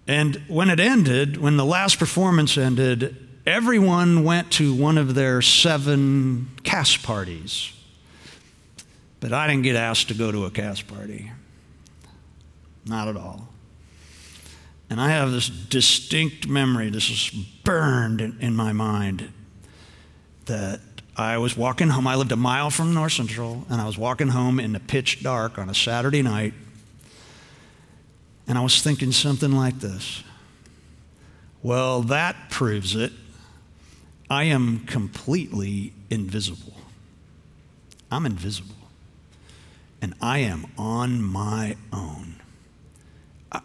And 0.08 0.41
when 0.47 0.69
it 0.69 0.80
ended, 0.80 1.38
when 1.38 1.58
the 1.58 1.65
last 1.65 2.00
performance 2.00 2.58
ended, 2.58 3.28
everyone 3.45 4.23
went 4.23 4.52
to 4.54 4.73
one 4.73 4.97
of 4.97 5.15
their 5.15 5.41
seven 5.41 6.50
cast 6.63 7.04
parties. 7.04 7.73
But 9.19 9.34
I 9.34 9.47
didn't 9.47 9.63
get 9.63 9.76
asked 9.76 10.08
to 10.10 10.13
go 10.13 10.32
to 10.32 10.45
a 10.45 10.52
cast 10.52 10.88
party. 10.88 11.32
Not 12.86 13.08
at 13.08 13.17
all. 13.17 13.50
And 14.89 15.02
I 15.02 15.10
have 15.10 15.32
this 15.32 15.50
distinct 15.50 16.47
memory, 16.47 16.89
this 16.89 17.10
is 17.10 17.30
burned 17.63 18.21
in, 18.21 18.38
in 18.39 18.56
my 18.56 18.71
mind, 18.71 19.32
that 20.45 20.80
I 21.17 21.38
was 21.39 21.58
walking 21.58 21.89
home. 21.89 22.08
I 22.08 22.15
lived 22.15 22.32
a 22.32 22.38
mile 22.38 22.69
from 22.69 22.93
North 22.93 23.13
Central, 23.13 23.65
and 23.69 23.82
I 23.82 23.86
was 23.86 23.97
walking 23.97 24.30
home 24.30 24.60
in 24.60 24.73
the 24.73 24.80
pitch 24.80 25.23
dark 25.23 25.58
on 25.58 25.69
a 25.69 25.76
Saturday 25.76 26.21
night. 26.21 26.54
And 28.47 28.58
I 28.58 28.62
was 28.62 28.82
thinking 28.82 29.12
something 29.12 29.52
like 29.52 29.80
this 29.80 30.23
Well, 31.62 32.02
that 32.04 32.50
proves 32.50 32.95
it. 32.95 33.12
I 34.30 34.43
am 34.45 34.86
completely 34.86 35.93
invisible. 36.10 36.73
I'm 38.12 38.26
invisible. 38.26 38.76
And 40.02 40.13
I 40.21 40.39
am 40.39 40.67
on 40.78 41.21
my 41.23 41.76
own. 41.91 42.37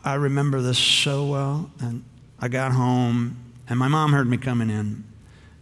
I 0.05 0.15
remember 0.15 0.61
this 0.61 0.79
so 0.79 1.27
well. 1.27 1.71
And 1.81 2.05
I 2.39 2.49
got 2.49 2.73
home, 2.73 3.37
and 3.69 3.79
my 3.79 3.89
mom 3.89 4.13
heard 4.13 4.29
me 4.29 4.37
coming 4.37 4.71
in, 4.71 5.05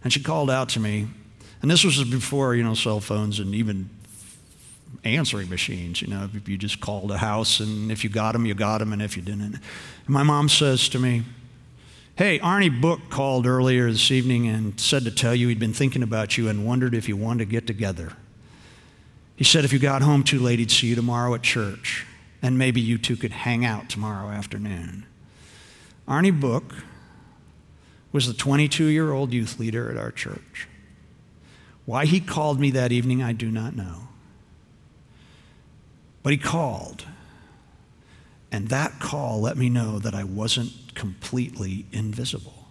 and 0.03 0.11
she 0.11 0.21
called 0.21 0.49
out 0.49 0.69
to 0.69 0.79
me 0.79 1.07
and 1.61 1.69
this 1.69 1.83
was 1.83 2.03
before, 2.03 2.55
you 2.55 2.63
know, 2.63 2.73
cell 2.73 2.99
phones 2.99 3.39
and 3.39 3.53
even 3.53 3.89
answering 5.03 5.49
machines. 5.49 6.01
You 6.01 6.07
know, 6.07 6.27
if 6.33 6.49
you 6.49 6.57
just 6.57 6.79
called 6.79 7.11
a 7.11 7.17
house 7.17 7.59
and 7.59 7.91
if 7.91 8.03
you 8.03 8.09
got 8.09 8.31
them, 8.31 8.45
you 8.45 8.55
got 8.55 8.79
them, 8.79 8.93
and 8.93 9.01
if 9.01 9.15
you 9.15 9.21
didn't. 9.21 9.41
And 9.41 9.59
my 10.07 10.23
mom 10.23 10.49
says 10.49 10.89
to 10.89 10.99
me, 10.99 11.23
Hey, 12.15 12.39
Arnie 12.39 12.81
Book 12.81 12.99
called 13.09 13.47
earlier 13.47 13.89
this 13.91 14.11
evening 14.11 14.47
and 14.47 14.79
said 14.79 15.03
to 15.05 15.11
tell 15.11 15.33
you 15.33 15.47
he'd 15.47 15.59
been 15.59 15.73
thinking 15.73 16.03
about 16.03 16.37
you 16.37 16.49
and 16.49 16.65
wondered 16.65 16.93
if 16.93 17.07
you 17.07 17.15
wanted 17.15 17.45
to 17.45 17.51
get 17.51 17.65
together. 17.65 18.13
He 19.35 19.43
said 19.43 19.63
if 19.63 19.71
you 19.71 19.79
got 19.79 20.01
home 20.01 20.23
too 20.23 20.39
late, 20.39 20.59
he'd 20.59 20.71
see 20.71 20.87
you 20.87 20.95
tomorrow 20.95 21.33
at 21.33 21.41
church, 21.41 22.05
and 22.41 22.57
maybe 22.57 22.81
you 22.81 22.97
two 22.97 23.15
could 23.15 23.31
hang 23.31 23.65
out 23.65 23.89
tomorrow 23.89 24.29
afternoon. 24.29 25.05
Arnie 26.07 26.37
Book 26.37 26.75
was 28.11 28.27
the 28.27 28.33
22 28.33 28.85
year 28.85 29.11
old 29.11 29.33
youth 29.33 29.59
leader 29.59 29.89
at 29.89 29.97
our 29.97 30.11
church. 30.11 30.67
Why 31.85 32.05
he 32.05 32.19
called 32.19 32.59
me 32.59 32.71
that 32.71 32.91
evening, 32.91 33.21
I 33.23 33.33
do 33.33 33.49
not 33.49 33.75
know. 33.75 34.07
But 36.23 36.33
he 36.33 36.37
called. 36.37 37.05
And 38.51 38.67
that 38.67 38.99
call 38.99 39.41
let 39.41 39.57
me 39.57 39.69
know 39.69 39.97
that 39.99 40.13
I 40.13 40.23
wasn't 40.23 40.93
completely 40.93 41.85
invisible. 41.91 42.67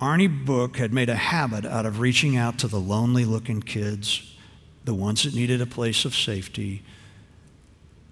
Arnie 0.00 0.44
Book 0.44 0.76
had 0.76 0.92
made 0.92 1.08
a 1.08 1.16
habit 1.16 1.64
out 1.64 1.84
of 1.84 1.98
reaching 1.98 2.36
out 2.36 2.58
to 2.58 2.68
the 2.68 2.78
lonely 2.78 3.24
looking 3.24 3.60
kids, 3.60 4.36
the 4.84 4.94
ones 4.94 5.24
that 5.24 5.34
needed 5.34 5.60
a 5.60 5.66
place 5.66 6.04
of 6.04 6.14
safety. 6.14 6.82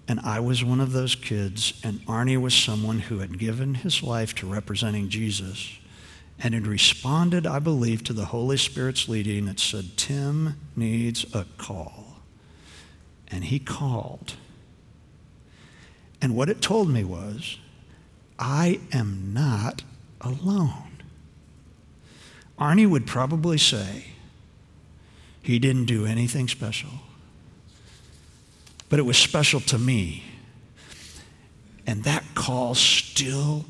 And 0.07 0.19
I 0.21 0.39
was 0.39 0.63
one 0.63 0.79
of 0.79 0.93
those 0.93 1.15
kids, 1.15 1.73
and 1.83 1.99
Arnie 2.05 2.39
was 2.39 2.53
someone 2.53 2.99
who 2.99 3.19
had 3.19 3.37
given 3.37 3.75
his 3.75 4.01
life 4.01 4.33
to 4.35 4.47
representing 4.47 5.09
Jesus 5.09 5.77
and 6.39 6.53
had 6.53 6.67
responded, 6.67 7.45
I 7.45 7.59
believe, 7.59 8.03
to 8.05 8.13
the 8.13 8.25
Holy 8.25 8.57
Spirit's 8.57 9.09
leading 9.09 9.45
that 9.45 9.59
said, 9.59 9.97
Tim 9.97 10.55
needs 10.75 11.25
a 11.33 11.45
call. 11.57 12.21
And 13.27 13.45
he 13.45 13.59
called. 13.59 14.35
And 16.21 16.35
what 16.35 16.49
it 16.49 16.61
told 16.61 16.89
me 16.89 17.03
was, 17.03 17.57
I 18.39 18.79
am 18.93 19.33
not 19.33 19.83
alone. 20.21 21.03
Arnie 22.59 22.89
would 22.89 23.05
probably 23.05 23.57
say 23.57 24.05
he 25.41 25.59
didn't 25.59 25.85
do 25.85 26.05
anything 26.05 26.47
special, 26.47 26.89
but 28.89 28.99
it 28.99 29.03
was 29.03 29.17
special 29.17 29.59
to 29.61 29.77
me. 29.77 30.23
And 31.85 32.03
that 32.03 32.23
call 32.35 32.75
still 32.75 33.65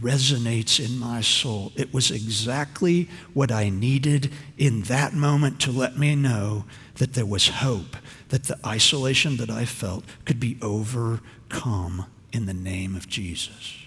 resonates 0.00 0.84
in 0.84 0.98
my 0.98 1.20
soul. 1.20 1.72
It 1.76 1.92
was 1.92 2.10
exactly 2.10 3.08
what 3.34 3.50
I 3.50 3.68
needed 3.68 4.32
in 4.56 4.82
that 4.82 5.12
moment 5.12 5.60
to 5.60 5.72
let 5.72 5.98
me 5.98 6.14
know 6.14 6.64
that 6.96 7.14
there 7.14 7.26
was 7.26 7.48
hope, 7.48 7.96
that 8.28 8.44
the 8.44 8.58
isolation 8.66 9.36
that 9.38 9.50
I 9.50 9.64
felt 9.64 10.04
could 10.24 10.38
be 10.38 10.58
overcome 10.62 12.06
in 12.32 12.46
the 12.46 12.54
name 12.54 12.94
of 12.94 13.08
Jesus. 13.08 13.78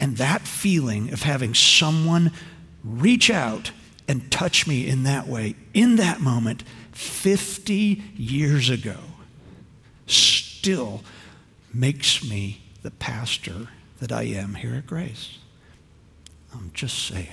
And 0.00 0.16
that 0.16 0.42
feeling 0.42 1.12
of 1.12 1.22
having 1.22 1.54
someone 1.54 2.32
reach 2.84 3.30
out 3.30 3.72
and 4.06 4.30
touch 4.30 4.66
me 4.66 4.86
in 4.86 5.02
that 5.02 5.26
way, 5.26 5.56
in 5.74 5.96
that 5.96 6.20
moment, 6.20 6.62
50 6.92 8.02
years 8.16 8.70
ago, 8.70 8.96
still 10.58 11.02
makes 11.72 12.28
me 12.28 12.60
the 12.82 12.90
pastor 12.90 13.68
that 14.00 14.10
I 14.10 14.22
am 14.22 14.54
here 14.54 14.74
at 14.74 14.88
Grace. 14.88 15.38
I'm 16.52 16.72
just 16.74 17.06
saying. 17.06 17.28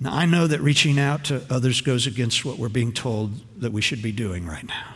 Now, 0.00 0.14
I 0.14 0.24
know 0.24 0.46
that 0.46 0.60
reaching 0.60 0.98
out 0.98 1.24
to 1.24 1.42
others 1.50 1.82
goes 1.82 2.06
against 2.06 2.44
what 2.44 2.58
we're 2.58 2.70
being 2.70 2.92
told 2.92 3.40
that 3.60 3.72
we 3.72 3.82
should 3.82 4.02
be 4.02 4.12
doing 4.12 4.46
right 4.46 4.66
now. 4.66 4.94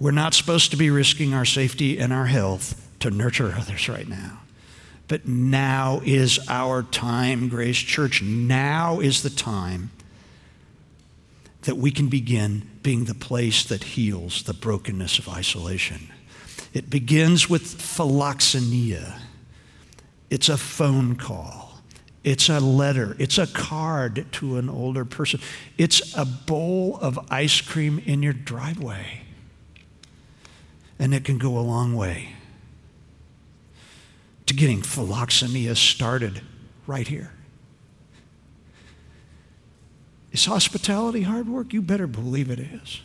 We're 0.00 0.10
not 0.10 0.34
supposed 0.34 0.72
to 0.72 0.76
be 0.76 0.90
risking 0.90 1.34
our 1.34 1.44
safety 1.44 1.98
and 1.98 2.12
our 2.12 2.26
health 2.26 2.88
to 3.00 3.10
nurture 3.10 3.54
others 3.56 3.88
right 3.88 4.08
now. 4.08 4.40
But 5.06 5.26
now 5.26 6.00
is 6.04 6.40
our 6.48 6.82
time, 6.82 7.48
Grace 7.48 7.78
Church. 7.78 8.22
Now 8.22 8.98
is 8.98 9.22
the 9.22 9.30
time 9.30 9.90
that 11.66 11.76
we 11.76 11.90
can 11.90 12.06
begin 12.06 12.62
being 12.82 13.04
the 13.04 13.14
place 13.14 13.64
that 13.64 13.82
heals 13.82 14.44
the 14.44 14.54
brokenness 14.54 15.18
of 15.18 15.28
isolation. 15.28 16.08
It 16.72 16.88
begins 16.88 17.50
with 17.50 17.64
philoxenia. 17.64 19.18
It's 20.30 20.48
a 20.48 20.56
phone 20.56 21.16
call. 21.16 21.82
It's 22.22 22.48
a 22.48 22.60
letter. 22.60 23.16
It's 23.18 23.36
a 23.36 23.48
card 23.48 24.26
to 24.32 24.58
an 24.58 24.68
older 24.68 25.04
person. 25.04 25.40
It's 25.76 26.16
a 26.16 26.24
bowl 26.24 26.98
of 27.00 27.18
ice 27.30 27.60
cream 27.60 28.00
in 28.06 28.22
your 28.22 28.32
driveway. 28.32 29.22
And 31.00 31.12
it 31.12 31.24
can 31.24 31.36
go 31.36 31.58
a 31.58 31.60
long 31.60 31.96
way 31.96 32.28
to 34.46 34.54
getting 34.54 34.82
philoxenia 34.82 35.76
started 35.76 36.42
right 36.86 37.08
here. 37.08 37.32
Is 40.36 40.44
hospitality 40.44 41.22
hard 41.22 41.48
work? 41.48 41.72
You 41.72 41.80
better 41.80 42.06
believe 42.06 42.50
it 42.50 42.58
is. 42.58 43.00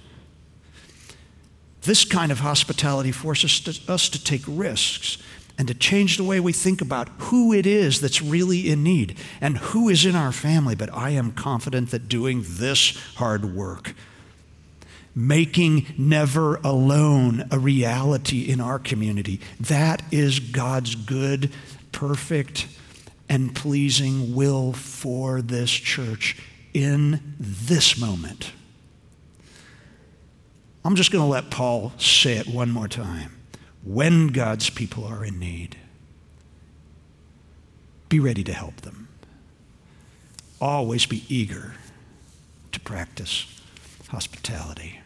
This 1.83 2.03
kind 2.03 2.29
of 2.29 2.41
hospitality 2.41 3.13
forces 3.13 3.61
to, 3.61 3.89
us 3.89 4.09
to 4.09 4.21
take 4.21 4.41
risks 4.45 5.17
and 5.57 5.65
to 5.69 5.73
change 5.73 6.17
the 6.17 6.25
way 6.25 6.41
we 6.41 6.51
think 6.51 6.81
about 6.81 7.07
who 7.19 7.53
it 7.53 7.65
is 7.65 8.01
that's 8.01 8.21
really 8.21 8.69
in 8.69 8.83
need 8.83 9.17
and 9.39 9.57
who 9.59 9.87
is 9.87 10.05
in 10.05 10.13
our 10.13 10.33
family. 10.33 10.75
But 10.75 10.93
I 10.93 11.11
am 11.11 11.31
confident 11.31 11.91
that 11.91 12.09
doing 12.09 12.43
this 12.45 12.99
hard 13.15 13.55
work, 13.55 13.93
making 15.15 15.85
never 15.97 16.57
alone 16.65 17.47
a 17.49 17.57
reality 17.57 18.41
in 18.41 18.59
our 18.59 18.77
community, 18.77 19.39
that 19.57 20.01
is 20.11 20.39
God's 20.39 20.95
good, 20.95 21.49
perfect, 21.93 22.67
and 23.29 23.55
pleasing 23.55 24.35
will 24.35 24.73
for 24.73 25.41
this 25.41 25.71
church 25.71 26.35
in 26.73 27.35
this 27.39 27.99
moment. 27.99 28.51
I'm 30.83 30.95
just 30.95 31.11
going 31.11 31.23
to 31.23 31.27
let 31.27 31.51
Paul 31.51 31.93
say 31.97 32.37
it 32.37 32.47
one 32.47 32.71
more 32.71 32.87
time. 32.87 33.37
When 33.83 34.27
God's 34.27 34.69
people 34.69 35.05
are 35.05 35.23
in 35.25 35.39
need, 35.39 35.75
be 38.09 38.19
ready 38.19 38.43
to 38.43 38.53
help 38.53 38.77
them. 38.81 39.07
Always 40.59 41.05
be 41.05 41.23
eager 41.27 41.73
to 42.71 42.79
practice 42.79 43.61
hospitality. 44.09 45.00